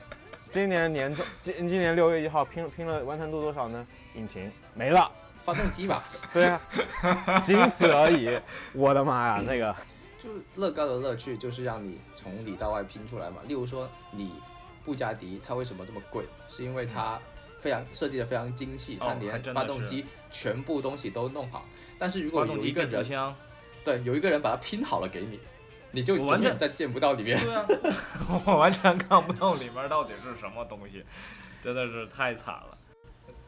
[0.50, 3.86] 今年年中今今年六月一号拼拼了完成度多少呢？
[4.14, 5.10] 引擎没了，
[5.48, 6.60] 发动机吧，对啊，
[7.42, 8.38] 仅此而已。
[8.74, 9.74] 我的妈呀，那个
[10.18, 13.36] 就乐高的乐趣就是让你从里到外拼出来嘛。
[13.46, 14.30] 例如说，你
[14.84, 16.26] 布加迪它为什么这么贵？
[16.48, 17.18] 是因为它
[17.58, 21.64] 非常设计的非常精细，它连发动机全部东西都弄好。
[21.98, 23.34] 但是如果有一个人，
[23.82, 25.40] 对，有一个人把它拼好了给你，
[25.92, 27.40] 你就完全再见不到里面。
[27.40, 27.64] 对啊，
[28.44, 31.02] 我完全看不到里面到底是什么东西，
[31.64, 32.77] 真的是太惨了。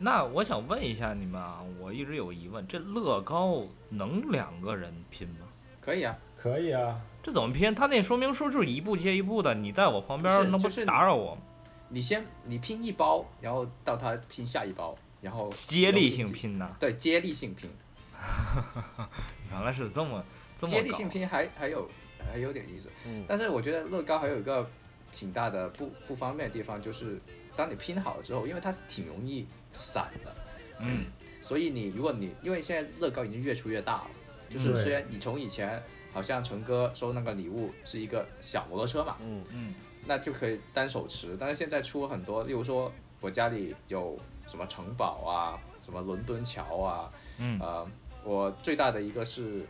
[0.03, 5.47] 那我想问一下你们啊，我一直有个疑问，这乐高能两个人拼吗？
[5.79, 7.75] 可以啊，可以啊，这怎么拼？
[7.75, 11.43] 他那说明书就是一步接一步的，你在我旁边那不是打扰我吗？
[11.91, 17.69] 你先你拼一包，然后到他拼下一包，然后接力性有拼呐，对接力性拼，
[19.53, 20.25] 原来是这么
[20.59, 21.87] 这么接力性拼还还有
[22.33, 22.89] 还有点意思。
[23.07, 24.67] 嗯但是我觉得乐高还有一个
[25.13, 27.21] 挺大的不不方便的地方，就是
[27.55, 30.35] 当你拼好了之后，因为它挺容易散的，
[30.81, 31.07] 嗯，
[31.41, 34.11] 所以你如果你因为现在乐高已经越出越大了，
[34.49, 39.45] 就是虽然你从以前好像陈哥收那个礼物是一个小摩托车嘛，嗯。
[39.53, 39.75] 嗯，
[40.07, 41.37] 那就可以单手持。
[41.39, 44.19] 但是现在出了很多，例如说我家里有
[44.49, 47.61] 什么城堡啊，什么伦敦桥啊，嗯。
[47.61, 47.87] 呃，
[48.25, 49.65] 我最大的一个是，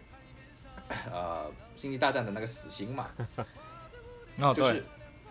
[1.13, 3.11] 呃，星际大战的那个死星嘛，
[4.41, 4.63] 哦对。
[4.63, 4.85] 就是，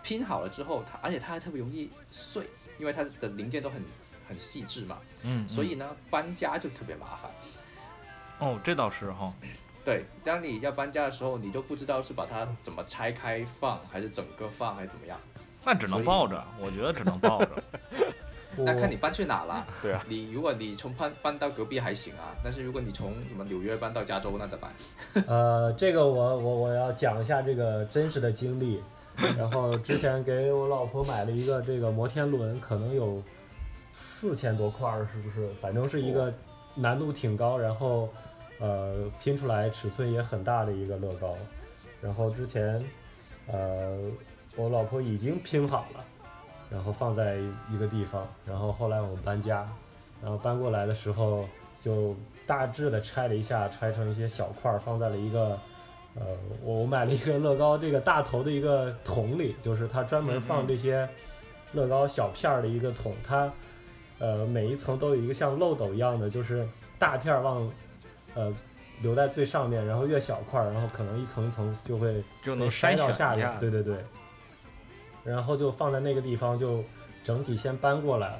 [0.04, 2.48] 拼好了之后，它而且它还特别容易碎，
[2.78, 3.82] 因为它的零件都很
[4.30, 7.32] 很细致嘛，嗯，所以呢搬家就特别麻烦。
[8.38, 9.34] 哦这倒是哈，
[9.84, 15.20] 对，当你要搬家的时候，你都不知道是把它怎么拆开放，还是整个放，还是怎么样。
[15.66, 17.64] 那只能抱着，我觉得只能抱着。
[18.56, 19.66] 那看你搬去哪了。
[19.82, 24.68] 对啊，你如果你从搬搬到隔壁还行啊，但是如果你从什么纽约搬到加州，那怎么
[25.14, 25.24] 办？
[25.28, 28.82] 呃，这个我我我要讲一下这个真实的经历。
[29.38, 33.22] 然后之前给我老婆买了一个这个摩天轮，可能有
[34.02, 35.50] 四千多块儿，是不是？
[35.62, 36.34] 反正是一个
[36.74, 38.08] 难度挺高，然后
[38.60, 41.36] 呃拼出来尺寸也很大的一个乐高。
[42.02, 42.82] 然后之前
[43.48, 44.00] 呃
[44.56, 46.04] 我老婆已经拼好了，
[46.70, 47.38] 然后放在
[47.70, 48.26] 一个地方。
[48.46, 49.68] 然后后来我们搬家，
[50.22, 51.46] 然后搬过来的时候
[51.82, 52.16] 就
[52.48, 55.60] 大致的拆了一下，拆成一些小块儿，放在了一个，
[56.16, 56.26] 呃，
[56.64, 61.08] 我我买了一个乐高这个大头的一个桶里，就是它专门放这些
[61.74, 63.52] 乐高小片儿的一个桶，它
[64.20, 66.68] 呃每一层都有一个像漏斗一样的，就是
[66.98, 67.72] 大片儿往
[68.36, 68.54] 呃
[69.02, 73.98] 留在最上面，然后越小块儿，然后可能一层一层就会就能筛到下面，，对对对。
[75.24, 76.84] 然后就放在那个地方，就
[77.24, 78.40] 整体先搬过来了。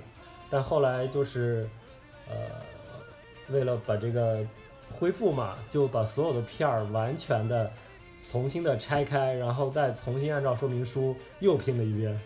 [0.50, 1.70] 但后来就是，
[2.28, 2.36] 呃，
[3.50, 4.40] 为了把这个
[4.92, 7.70] 恢复嘛，就把所有的片儿完全的
[8.22, 12.20] 重新的拆开，然后再重新按照说明书又拼了一遍。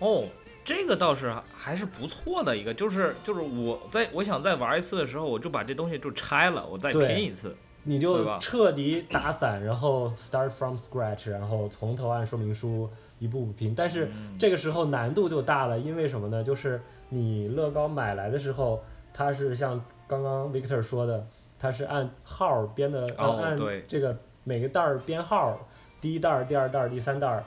[0.00, 0.24] 哦，
[0.66, 7.56] 这个倒是还是不错的一个，就是就是我在我想再玩一次的时候，我就把这东西就拆了，我再拼一次。
[7.84, 12.90] 你就彻底打散，然后 start from scratch，然后从头按说明书
[13.20, 13.72] 一步步拼。
[13.76, 16.42] 但是嗯这个时候难度就大了，因为什么呢？
[16.42, 18.82] 就是你乐高买来的时候，
[19.14, 21.24] 它是像刚刚 Victor 说的，
[21.60, 23.56] 它是按号儿编的，按、按
[23.86, 25.58] 这个每个袋儿编号儿，
[26.00, 27.44] 第一袋儿、第二袋儿、第三袋儿，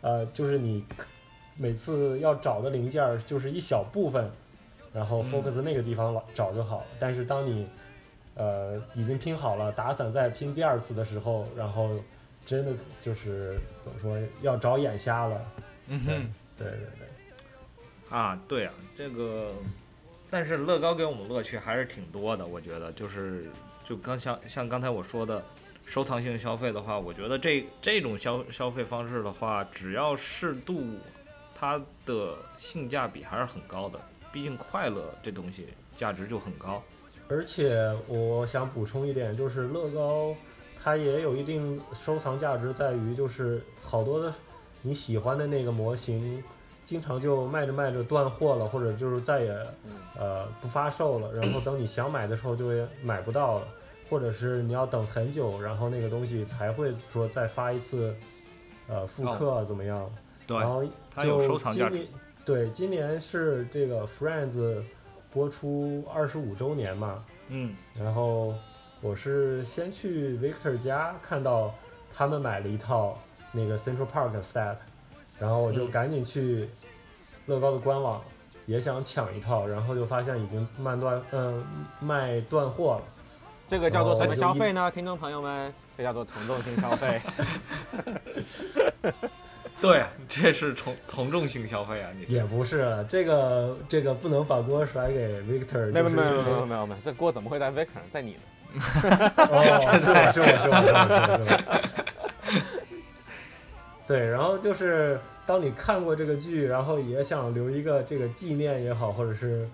[0.00, 0.82] 呃，就是你
[1.56, 4.30] 每次要找的零件儿就是一小部分，
[4.92, 6.84] 然后嗯 focus 那个地方找就好。
[6.98, 7.66] 但是当你
[8.34, 11.90] 呃已经拼好了，打散再拼第二次的时候，然后
[12.44, 15.40] 真的就是怎么说，要找眼瞎了。
[15.86, 17.06] 嗯哼，对对对。
[18.10, 19.52] 啊，对啊，这个，
[20.30, 23.46] 但是乐高给我们乐趣还是挺多的，我觉得就是
[23.84, 25.42] 就刚像像刚才我说的，
[25.84, 30.84] 收藏性消费的话，我觉得这这种消消费方式的话，只要适度，
[31.54, 33.98] 它的性价比还是很高的。
[34.32, 36.82] 毕竟快乐这东西价值就很高。
[37.28, 40.34] 而且我想补充一点，就是乐高
[40.82, 44.34] 它也有一定收藏价值，在于就是好多的
[44.82, 46.42] 你喜欢的那个模型，
[46.84, 49.56] 经常就卖着卖着断货了，或者就是再也
[50.18, 53.68] 呃不发售了，然后等你想买的时候就会买不到了，
[54.10, 58.14] 或者是你要等很久，然后那个东西才会说再发一次
[58.86, 60.10] 呃复刻怎么样？
[60.46, 60.84] 对然后
[61.14, 62.08] 它有就收藏价值今年。
[62.44, 64.82] 对，今年是这个 Friends
[65.32, 68.54] 播出二十五周年嘛，嗯，然后
[69.00, 71.74] 我是先去 Victor 家看到
[72.14, 73.18] 他们买了一套
[73.50, 74.76] 那个 Central Park set，
[75.38, 76.68] 然后我就嗯赶紧去
[77.46, 78.22] 乐高的官网
[78.66, 81.64] 也想抢一套，然后就发现已经卖断，嗯、
[82.00, 83.02] 卖断货了。
[83.66, 84.90] 这个叫做什么消费呢？
[84.90, 87.20] 听众朋友们，这叫做从众性消费。
[89.80, 98.40] 对，这是从从众性消费啊，你也不是，这个这个不能把锅甩给 Victor，没有没有没有就是没有没有，这锅怎么会在 Victor 在你呢？
[99.36, 99.62] 哦，
[100.00, 102.60] 是我是我是我是我是我。
[104.06, 109.68] 对，然后就是当你看过这个剧，然后也想留一个这个纪念也好，或者是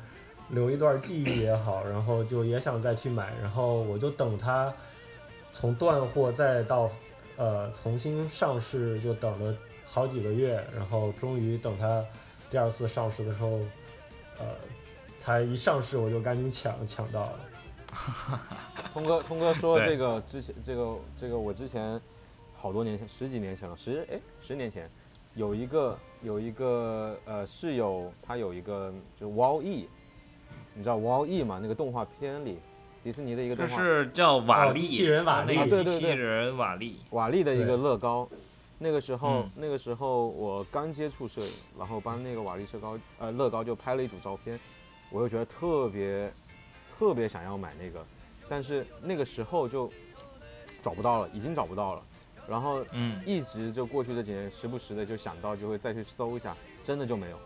[0.48, 4.72] 留一段记忆也好，然后就也想再去买，然后我就等它
[5.52, 6.90] 从断货再到
[7.36, 9.54] 呃重新上市，就等了
[9.92, 12.04] 好几个月，然后终于等它
[12.48, 13.58] 第二次上市的时候，
[14.38, 14.46] 呃，
[15.18, 17.40] 才一上市我就赶紧抢抢到了。
[18.94, 22.00] 通哥，通哥说这个之前，这个这个我之前
[22.54, 24.88] 好多年前，十几年前了，十哎十年前，
[25.34, 29.88] 有一个有一个呃室友，他有一个就是 Wall E，
[30.72, 31.58] 你知道 Wall E 吗？
[31.60, 32.60] 那个动画片里，
[33.02, 37.00] 迪士尼的一个动画，这是叫瓦力，哦机器人瓦力机器人瓦力。
[37.10, 38.28] 瓦力的一个乐高。
[38.82, 44.58] 那个时候，嗯那个时候我刚接触摄影，然后帮那个瓦力社高呃乐高就拍了一组照片，
[45.10, 46.32] 我就觉得特别
[46.90, 48.02] 特别想要买那个，
[48.48, 49.92] 但是那个时候就
[50.80, 52.02] 找不到了，已经找不到了。
[52.48, 57.38] 然后嗯，一直就过去这几年，时不时的就想到，就会再去搜一下，真的就没有。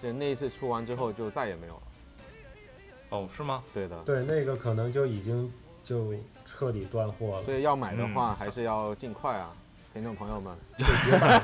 [0.00, 1.82] 就那一次出完之后，就再也没有了。
[3.10, 3.64] 哦，是吗？
[3.74, 5.52] 对的，对，那个可能就已经
[5.82, 6.14] 就
[6.44, 7.42] 彻底断货了。
[7.42, 9.54] 所以要买的话，还是要尽快啊，
[9.98, 10.56] 听众朋友们。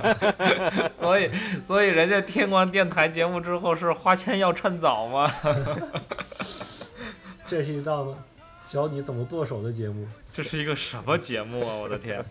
[0.93, 1.28] 所以，
[1.66, 5.28] 所以人家听完电台节目之后是花钱要趁早吗？
[7.48, 8.16] 这是一档
[8.68, 10.06] 教你怎么剁手的节目。
[10.32, 11.74] 这是一个什么节目啊！
[11.74, 12.24] 我的天。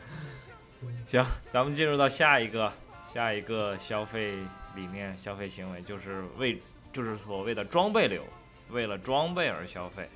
[1.06, 2.72] 行，咱们进入到下一个，
[3.14, 4.38] 下一个消费
[4.76, 6.58] 理念、消费行为，就是为，
[6.94, 8.24] 就是所谓的装备流，
[8.70, 10.10] 为了装备而消费，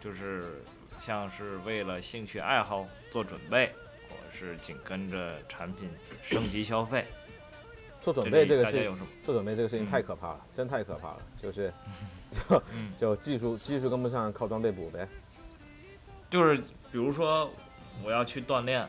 [0.00, 0.62] 就是
[1.00, 3.72] 像是为了兴趣爱好做准备，
[4.32, 5.88] 是紧跟着产品
[6.22, 7.06] 升级消费。
[8.00, 9.06] 做准备这个事，大家有什么？
[9.22, 11.18] 做准备这个事情嗯太可怕了，真太可怕了。
[11.36, 11.70] 就是，
[12.32, 15.06] 就嗯，就技术技术跟不上，靠装备补呗。
[16.30, 16.56] 就是
[16.90, 17.50] 比如说
[18.02, 18.88] 我要去锻炼，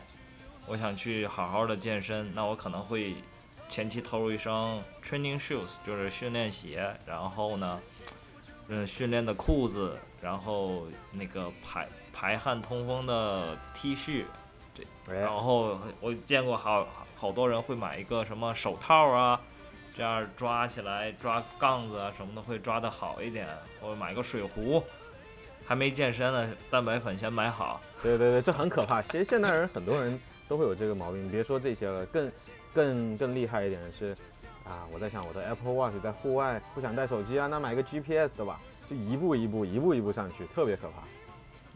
[0.66, 3.16] 我想去好好的健身，那我可能会
[3.68, 7.82] 前期投入一双 training shoes，就是训练鞋，然后呢，
[8.70, 14.26] 嗯，训练的裤子，然后那个排排汗通风的 T 恤，哎
[15.10, 19.42] 然，后我见过好好多人会买一个什么手套啊，
[19.96, 23.48] 这样抓起来抓杠子啊什么的会抓得好一点，
[23.82, 24.84] 或者买个水壶，
[25.66, 27.82] 还没健身呢，蛋白粉先买好。
[28.04, 29.02] 对对对，这很可怕。
[29.02, 32.32] 其实现代人很多人都会有这个毛病，别说这些了，更
[32.74, 34.16] 更更厉害一点的是，
[34.64, 38.60] 啊，我在想我的 Apple Watch 在户外不想带手机啊，那买个 GPS 的吧，
[38.90, 41.04] 就一步一步一步一步上去，特别可怕。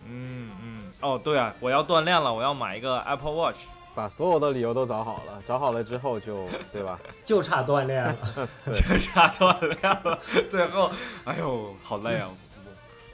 [0.06, 3.60] 嗯嗯，哦对啊，我要锻炼了，我要买一个 Apple Watch。
[3.94, 7.00] 把所有的理由都找好了，找好了之后就 对吧？
[7.24, 8.18] 就差锻炼了。
[8.68, 10.20] 就差锻炼了，
[10.52, 10.92] 最后，
[11.24, 12.30] 哎呦，好累啊！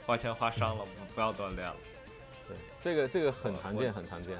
[0.04, 1.76] 花钱花伤了，不要锻炼了。
[2.48, 4.36] 对，这个这个很常见，很常见。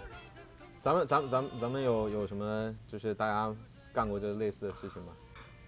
[0.81, 3.55] 咱们咱们咱们咱们有有什么就是大家
[3.93, 5.13] 干过这类似的事情吗？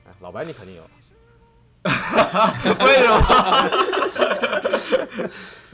[0.09, 0.83] 哎，老白你肯定有。
[2.85, 3.21] 为什么？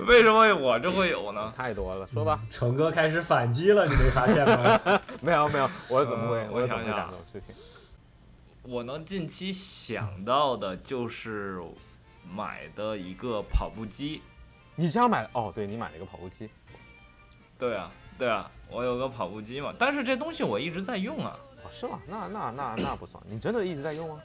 [0.06, 1.52] 为什么我这会有呢？
[1.56, 2.40] 太多了，说吧。
[2.50, 4.80] 成哥开始反击了，你没发现吗？
[5.22, 6.38] 没有没有，我怎么会？
[6.40, 7.54] 呃我想想干这种事情？
[8.62, 11.60] 我能近期想到的就是
[12.30, 14.20] 买的一个跑步机。
[14.74, 15.52] 你家买哦？
[15.54, 16.48] 对你买了一个跑步机，
[17.58, 21.98] 对啊，对啊，我有个跑步机嘛，但是这东西我一直在用啊，哦是吗？
[22.08, 24.20] 那那那那不算，你真的一直在用吗？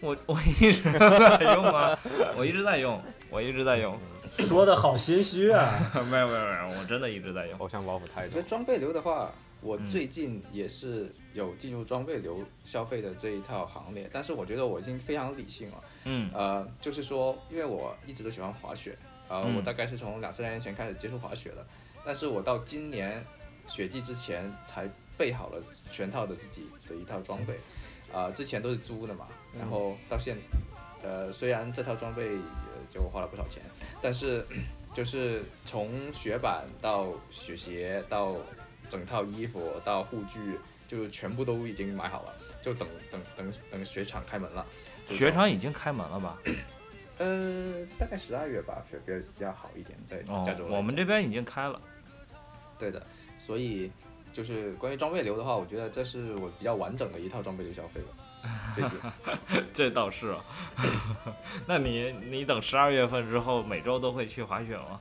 [0.00, 1.98] 我我一直在用啊，
[2.36, 3.00] 我一直在用，
[3.30, 3.98] 我一直在用，
[4.38, 5.74] 说的好心虚啊！
[6.10, 7.58] 没有没有没有，我真的一直在用。
[7.58, 8.48] 偶像包袱太重我觉得。
[8.48, 15.84] 装备流的话，我嗯最近也是有进入装备流消费的这一套行列，但是我觉得我已经非常理性了。
[16.04, 18.96] 嗯呃，就是说，因为我一直都喜欢滑雪，
[19.28, 21.66] 呃，嗯我大概是从两三年前开始接触滑雪的，
[22.04, 23.22] 但是我到今年
[23.66, 27.58] 雪季之前才备好了全套的自己的一套装备，
[28.10, 29.26] 啊、之前都是租的嘛，
[29.58, 30.36] 然后到现，
[31.02, 33.62] 呃，虽然这套装备呃就花了不少钱，
[34.00, 34.44] 但是
[34.94, 38.36] 就是从雪板到雪鞋到
[38.88, 40.58] 整套衣服到护具，
[40.88, 44.66] 就全部都已经买好了，就等等等等雪场开门了。
[45.08, 46.38] 雪场已经开门了吧？
[47.18, 51.80] 呃，大概十二月吧，雪比较比较好一点，在哦加州我们这边已经开了。
[52.78, 53.04] 对的，
[53.38, 53.90] 所以
[54.32, 58.06] 就是关于装备流的话，我觉得这是我比较完整的一套装备流消费了。
[58.74, 58.98] 最近，
[59.74, 60.44] 这倒是啊。
[61.66, 65.00] 那你你等十二月份之后，每周都会去滑雪吗？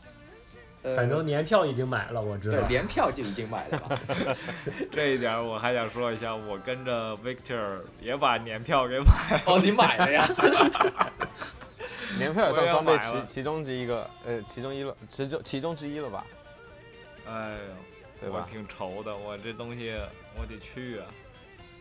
[0.81, 2.57] 呃，反正年票已经买了，我知道。
[2.57, 3.99] 对年票就已经买了吧。
[4.91, 9.05] 这一点我还想说一下，我跟着 Victor 也把年票给买
[9.35, 9.41] 了。
[9.45, 10.25] 哦，你买了呀？
[12.17, 16.25] 年票也算装备买了其其中之一个，呃，其中一了，其中其中之一了吧？
[17.27, 17.57] 哎呦，
[18.21, 18.45] 对吧？
[18.45, 19.93] 我挺愁的，我这东西
[20.37, 21.05] 我得去啊。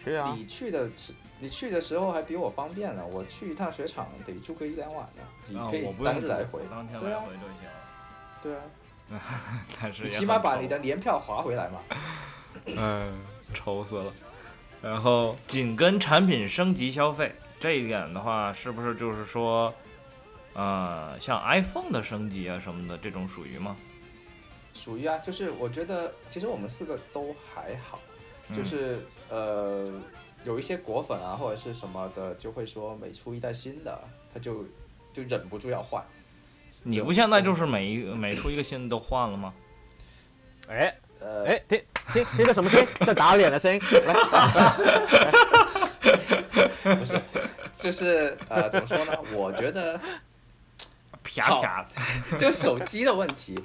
[0.02, 3.02] 去啊，你去的时，你去的时候还比我方便呢。
[3.12, 6.60] 我去一趟雪场得住个一两晚呢，你可以啊我不用当日来回。
[6.60, 8.40] 住当天来回就行了。
[8.42, 11.80] 对啊， 但是你起码把你的年票划回来嘛。
[12.66, 13.18] 嗯，
[13.54, 14.12] 愁死了。
[14.82, 19.72] 然后紧跟产品升级消费这一点的话，是不是就是说，
[20.54, 23.76] 呃，像 iPhone 的升级啊什么的，这种属于吗？
[24.74, 27.98] 属于啊，就是我觉得其实我们四个都还好，
[28.50, 29.90] 嗯就是、呃
[30.44, 34.00] 有一些果粉啊或者是什么的，就会说每出一代新的，
[34.32, 34.64] 他就
[35.12, 36.02] 就忍不住要换。
[36.82, 39.52] 你不现在就是每一每出一个新的都换了吗？
[40.68, 41.82] 哎呃，哎，听
[42.12, 42.86] 听听个什么声音？
[43.04, 43.80] 在打脸的声音。
[44.04, 44.14] 来，
[46.94, 47.20] 不是，
[47.72, 49.12] 就是呃怎么说呢？
[49.34, 50.00] 我觉得
[51.24, 51.84] 啪啪
[52.30, 53.58] 的，就手机的问题，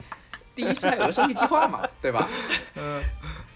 [0.56, 2.28] 第一次还有个升级计划嘛，对吧？
[2.76, 3.04] 嗯，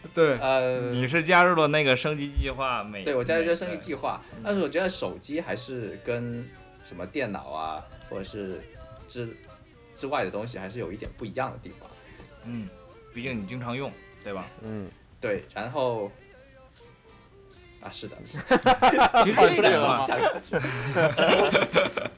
[0.14, 6.48] 对，呃，你是加入了那个升级计划，每对我加入这个升级计划，但是我觉得手机还是跟
[6.84, 8.61] 什么电脑啊，或者是
[9.07, 9.36] 之
[9.94, 11.90] 之外的东西还是有一点不一样的地方。
[12.45, 12.69] 嗯，
[13.14, 13.91] 毕竟你经常用，
[14.24, 14.48] 对吧？
[14.64, 16.11] 嗯，对，然后
[17.82, 18.18] 啊，是的，
[19.24, 20.58] 其实这点的话，讲下去。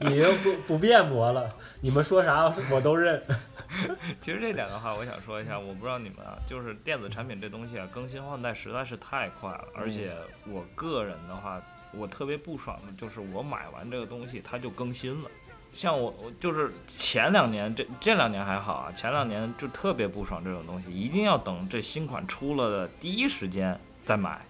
[0.00, 3.22] 你又不不辩驳了，你们说啥我都认。
[4.20, 10.12] 其实这点的话，我想说一下，我不知道你们啊，就是电子产品这东西啊，更新换代实在是太快了，而且
[10.48, 11.60] 我个人的话，
[11.92, 15.30] 我特别不爽的就是我买完这个东西它就更新了。
[15.72, 24.40] 像我，我就是前两年这这两年还好啊，前两年就特别不爽这种东西，一定要等这新款出了的第一时间再买。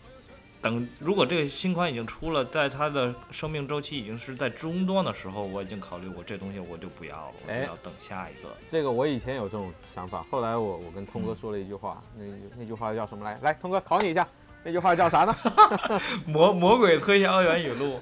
[0.62, 8.50] 等如果这个新款已经出了，在它的生命周期已经是在中端的时候，我已经考虑我这东西我就不要了，我就哎要等下一个。
[8.68, 12.24] 这个我以前有这种想法，后来我我跟通哥说了一句话，那
[12.58, 13.38] 那句话叫什么来？
[13.42, 14.28] 来，通哥考你一下，
[14.62, 15.34] 那句话叫啥呢？
[16.26, 17.98] 魔魔鬼推销员语录，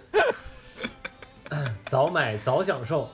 [1.87, 3.09] 早买早享受，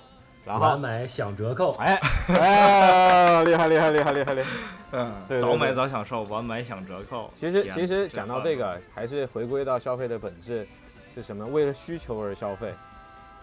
[0.45, 1.75] 然后，晚买享折扣。
[1.81, 1.99] 哎
[2.39, 4.51] 哎，厉害厉害厉害厉害厉害！
[4.93, 7.31] 嗯，对对早买早享受，晚买享折扣。
[7.35, 10.67] 其实其实讲到这个，还是回归到消费的本质
[11.15, 11.47] 是什么？
[11.47, 12.73] 为了需求而消费，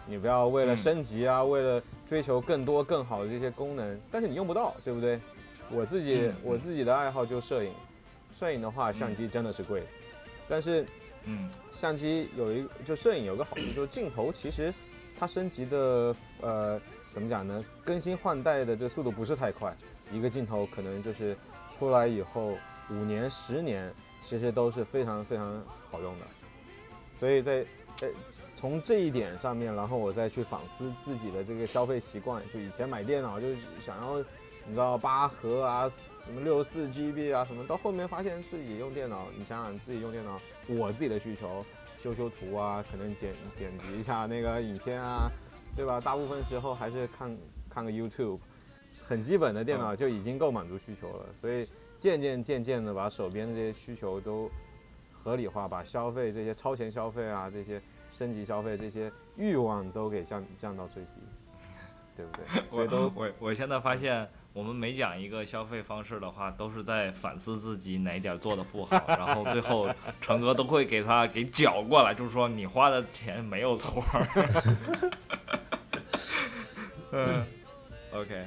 [0.05, 5.19] 你不要为了嗯升级啊，为了追求更多更好的这些功能，但是你用不到，对不对？
[5.69, 7.71] 我自己、嗯我自己的爱好就摄影，
[8.37, 9.81] 摄影的话相机真的是贵，
[10.47, 10.85] 但是
[11.23, 14.73] 嗯相机有一就摄影有个好处，就是镜头其实
[15.21, 16.81] 它升级的呃
[17.13, 17.63] 怎么讲呢？
[17.85, 19.71] 更新换代的这速度不是太快，
[20.11, 21.37] 一个镜头可能就是
[21.69, 22.57] 出来以后
[22.89, 23.93] 五年十年，
[24.23, 26.25] 其实都是非常非常好用的。
[27.13, 27.63] 所以在
[28.01, 28.07] 呃
[28.55, 33.45] 从这一点上面，然后我再去反思自己的这个消费习惯，就以前买电脑就
[33.79, 34.17] 想要
[34.65, 41.63] 你知道八核啊，什么六十四 GB 啊什么，到后面发现自己用电脑，你想想自己用电脑，我自己的需求，
[42.01, 45.29] 修修图啊，可能剪剪辑一下那个影片啊，
[45.75, 46.01] 对吧？
[46.01, 47.37] 大部分时候还是看
[47.69, 48.39] 看个 YouTube，
[49.03, 51.67] 很基本的电脑就已经够满足需求了，所以
[51.99, 54.49] 渐渐渐渐的把手边的这些需求都
[55.13, 57.79] 合理化，把消费这些超前消费啊，这些
[58.09, 61.11] 升级消费这些欲望都给降降到最低，
[62.17, 62.63] 对不对？
[62.71, 74.03] 所以都我我现在发现，我们每讲一个消费方式的话，都是在反思自己哪一点做的不好，然后最后成哥都会给他给搅过来，就是说你花的钱没有错。
[77.13, 77.45] 嗯
[78.13, 78.45] ，OK，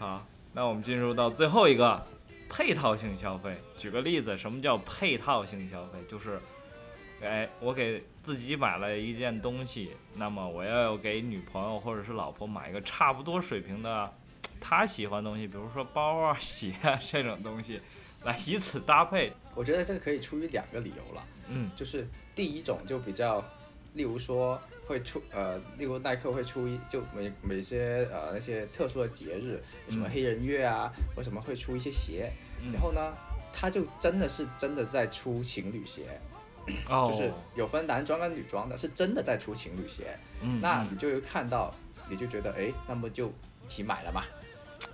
[0.00, 2.04] 好，那我们进入到最后一个
[2.48, 3.56] 配套性消费。
[3.78, 5.98] 举个例子，什么叫配套性消费？
[6.08, 6.40] 就是，
[7.22, 14.12] 哎，我给自己买了一件东西，那么我要给女朋友或者是老婆买一个差不多水平的
[14.68, 17.80] 她喜欢的东西，比如说包啊、 鞋啊这种东西，
[18.24, 19.32] 来以此搭配。
[19.54, 21.70] 我觉得这个可以出于两个理由了，嗯。
[21.76, 23.40] 就是第一种就比较，
[23.94, 32.72] 例如说会出呃，例如耐克会出一就每每些呃那些特殊的节日，有什么嗯黑人月啊，为什么会出一些鞋，嗯。
[32.72, 33.14] 然后呢，
[33.52, 36.20] 他就真的是真的在出情侣鞋，
[36.88, 40.18] 哦，就是有分男装跟女装的，是真的在出情侣鞋，
[40.60, 41.72] 那你就会看到，
[42.10, 44.22] 你就觉得哎，那么就一起买了嘛，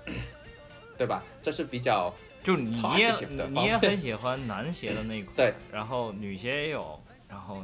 [0.99, 1.23] 对吧？
[1.41, 2.13] 这是比较
[2.45, 7.63] 就你也 positive 的你也很喜欢男鞋的那一款， 对，然后女鞋也有，然后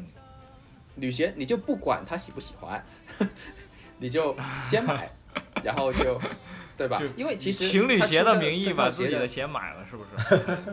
[0.95, 2.85] 女鞋你就不管他喜不喜欢，
[3.99, 5.11] 你就先买，
[5.63, 6.21] 然后就，
[6.77, 7.07] 对吧就？
[7.17, 10.69] 因为其实情侣鞋的名义把自己的鞋买了，是不是？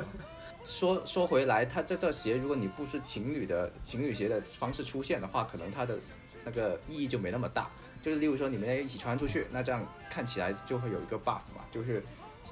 [0.64, 6.00] 说说回来，它这对鞋如果你不是情侣的情侣鞋的方式出现的话，可能它的
[6.44, 7.70] 那个意义就没那么大。
[8.06, 12.04] 就是例如说你们要一起穿出去，那这样看起来就会有一个 buff 嘛，就是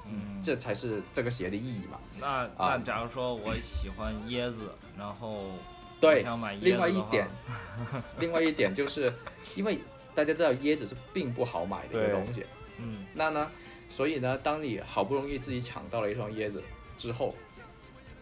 [0.04, 1.96] 嗯，这才是这个鞋的意义嘛。
[2.20, 4.68] 那那假如说我喜欢椰子，
[4.98, 5.52] 然后
[6.00, 7.28] 对，想买椰子另外一点，
[8.18, 9.14] 另外一点就是
[9.54, 9.78] 因为
[10.12, 12.44] 大家知道椰子是并不好买的一个东西，
[12.78, 13.48] 嗯那呢，
[13.88, 16.60] 所以呢，当你好不容易自己抢到了一双椰子
[16.98, 17.32] 之后，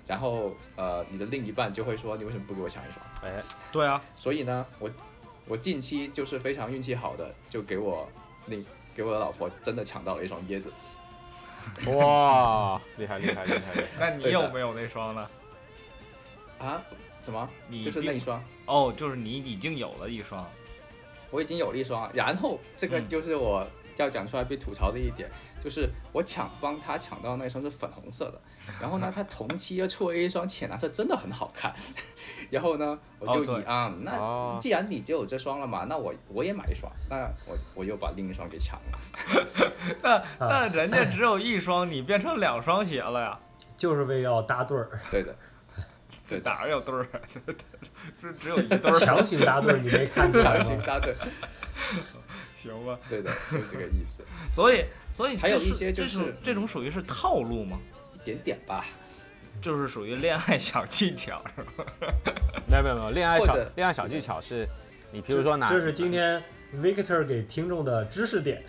[0.06, 3.02] 然后呃，你的另一半就会说你为什么不给我抢一双？
[3.22, 3.42] 哎，
[3.72, 4.90] 对啊，所以呢，我
[5.52, 8.08] 我近期就是非常运气好的，就给我
[8.46, 8.56] 那
[8.94, 10.72] 给我的老婆真的抢到了一双椰子。
[11.92, 13.86] 哇，厉害厉害厉害厉害！
[14.00, 15.28] 那你有没有那双呢？
[16.58, 16.82] 啊？
[17.20, 17.46] 什么？
[17.68, 20.50] 你就是那一双，哦，就是你已经有了一双，
[21.30, 23.66] 我已经有了一双，然后这个嗯就是我
[23.98, 25.30] 要讲出来被吐槽的一点，
[25.62, 28.40] 就是我抢帮他抢到那双是粉红色的，
[28.80, 31.72] 然后呢， 他同期又出了一双浅蓝色，真的很好看。
[32.50, 38.98] 然后呢，我就以啊、哦那既然你就有这双了嘛，那我我也买一双，那我我又把另一双给抢了。
[40.02, 43.38] 那那人家只有一双，你变成两双鞋了呀？
[43.76, 45.34] 就是为要搭对儿，对的，
[46.28, 47.06] 对，哪儿有对儿？
[48.20, 48.98] 是只有一对儿。
[49.00, 50.80] 强行搭对儿，你没看强行？
[50.82, 51.14] 搭对，
[52.70, 52.98] 行吧。
[53.08, 54.22] 对的，就这个意思，
[54.54, 54.84] 所以
[55.14, 57.78] 所以还有一些就是这种属于是套路吗？
[58.14, 58.84] 一点点吧。
[59.60, 61.84] 就是属于恋爱小技巧是吧？
[62.66, 64.66] 没有没有没有，恋爱小恋爱小技巧是，
[65.12, 66.42] 你比如说拿，这是今天
[66.76, 68.64] Victor 给听众的知识点。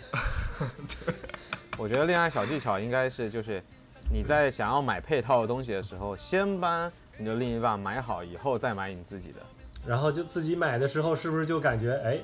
[1.80, 3.64] 我觉得恋爱小技巧应该是就是
[4.12, 9.40] 你在想要买配套的东西的时候，先帮你的另一半买好，以后再买你自己的，
[9.88, 12.20] 然后就自己买的时候，是不是就感觉哎，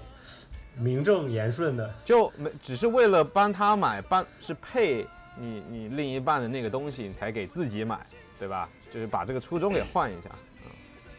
[0.78, 1.94] 名正言顺的？
[2.06, 5.06] 就没只是为了帮他买，帮是配
[5.38, 8.00] 你你另一半的那个东西，你才给自己买，
[8.38, 8.70] 对吧？
[8.92, 10.30] 就是把这个初衷给换一下。
[10.66, 10.72] 嗯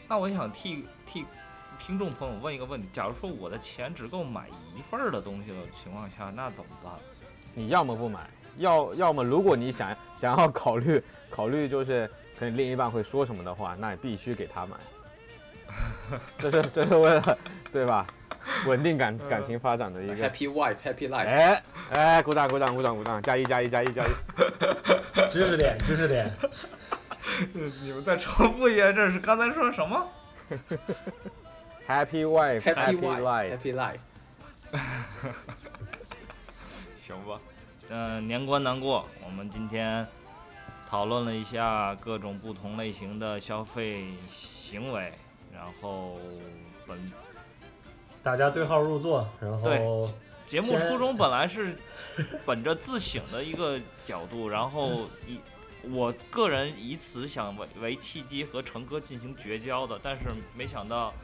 [0.09, 1.25] 那我想替替
[1.79, 6.93] 听众朋友问一个问题：假如说我的钱只够买一份儿的东西的情况下，那怎么办？
[7.55, 8.29] 你要么不买，
[8.59, 11.01] 要要么如果你想 想要考虑
[11.31, 14.77] 考虑，就是可能另一半会说什么的话，那你必须给他买。
[16.39, 17.39] 这是这是为了
[17.73, 18.05] 对吧？
[18.67, 20.15] 稳定感感情发展的一个。
[20.17, 21.27] Happy wife, happy life。
[21.27, 21.63] 哎
[21.93, 24.11] 哎，鼓掌鼓掌鼓掌鼓掌，加一加一加一加一。
[25.31, 26.33] 知识点，知识点。
[27.83, 30.09] 你们再重复一遍，这是刚才说什么？
[31.89, 33.99] Happy wife, happy, happy life, happy life。
[36.95, 37.41] 行吧。
[37.89, 40.07] 嗯、年关难过，我们今天
[40.89, 45.13] 讨论了一下各种不同类型的消费行为，
[45.53, 46.17] 然后
[46.87, 46.97] 本
[48.23, 50.11] 大家对号入座，然后对
[50.47, 51.77] 节目初衷本来是
[52.45, 55.41] 本着自省的一个角度，然后以
[55.91, 60.25] 我个人以此想为为契机和成哥进行绝交的，但是
[60.55, 61.15] 没想到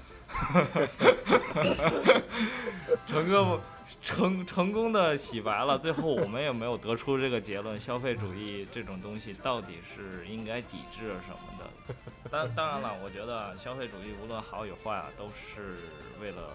[3.07, 3.61] 成哥
[4.01, 11.95] 成成功的洗白了，最后我们也没有得出这个结论，消费主义这种东西到底是应该抵制什么的。
[12.31, 15.77] 当当然了，我觉得消费主义无论好与坏啊，都是
[16.21, 16.51] 为了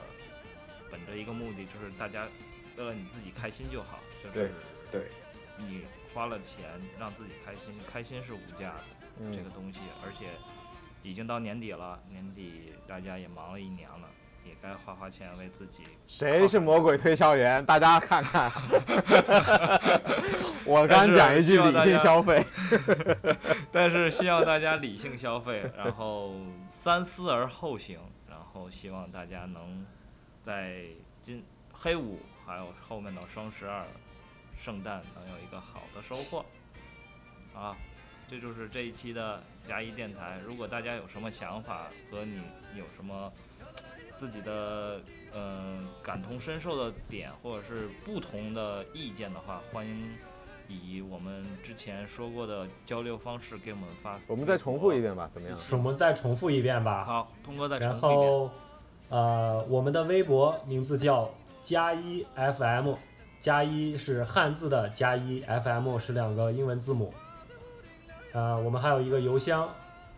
[0.91, 2.27] 本着一个目的，就是大家
[2.77, 4.51] 为了你自己开心就好，就是
[4.91, 5.07] 对
[5.57, 6.65] 你花了钱
[6.99, 8.84] 让自己开心，开心是无价的、
[9.19, 10.26] 嗯这个东西，而且
[11.03, 14.09] 已经到年底了，年底大家也忙了一年了，
[14.45, 15.84] 也该花花钱为自己。
[16.07, 17.65] 谁是魔鬼推销员？
[17.65, 18.51] 大家看看。
[20.65, 22.43] 我刚讲一句理性消费。
[23.72, 26.35] 但是需要大家理性消费，然后
[26.69, 27.99] 三思而后行，
[28.30, 29.85] 然后希望大家能
[30.45, 30.84] 在
[31.22, 33.85] 今黑五还有后面的双十二、
[34.59, 36.45] 圣诞能有一个好的收获。
[37.53, 37.76] 啊，
[38.30, 40.39] 这就是这一期的加一电台。
[40.45, 42.41] 如果大家有什么想法和你
[42.77, 43.31] 有什么
[44.15, 45.01] 自己的
[45.34, 50.15] 嗯、呃感同身受的点，或者是不同的意见的话，欢迎
[50.69, 54.18] 以我们之前说过的交流方式给我们发。
[54.27, 55.57] 我们再重复一遍吧，怎么样？
[55.72, 57.03] 我们再重复一遍吧。
[57.03, 58.31] 好，通哥再重复一遍。
[58.31, 58.51] 后，
[59.11, 61.29] 呃，我们的微博名字叫
[61.61, 62.93] 加一 FM，
[63.41, 67.13] 加一是汉字的加一，FM 是两个英文字母。
[68.31, 69.69] 呃，我们还有一个邮箱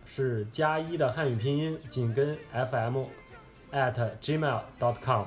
[0.06, 3.02] 是加一的汉语拼音紧跟 FM
[3.72, 5.24] at gmail.com。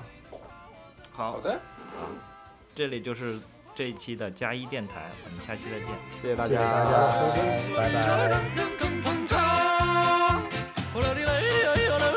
[1.12, 1.60] 好好，的，
[2.74, 3.38] 这里就是
[3.76, 5.88] 这一期的加一电台，我们下期再见。
[6.22, 7.44] 谢谢大谢谢大家的收听，
[7.76, 7.92] 拜
[12.14, 12.17] 拜。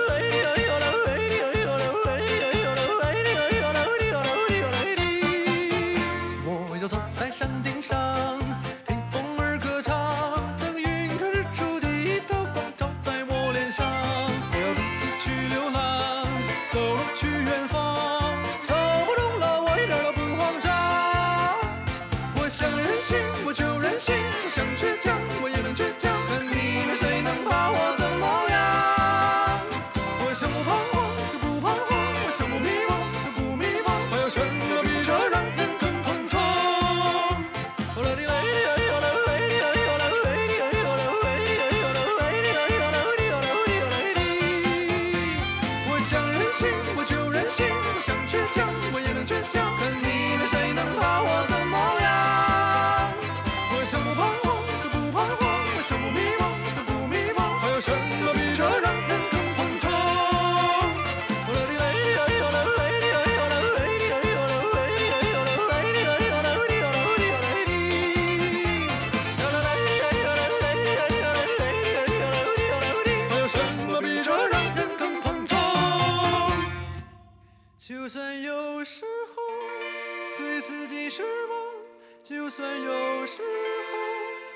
[82.51, 83.40] 就算有时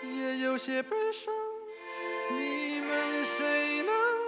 [0.02, 1.32] 候也有些悲伤
[2.36, 4.23] 你们谁能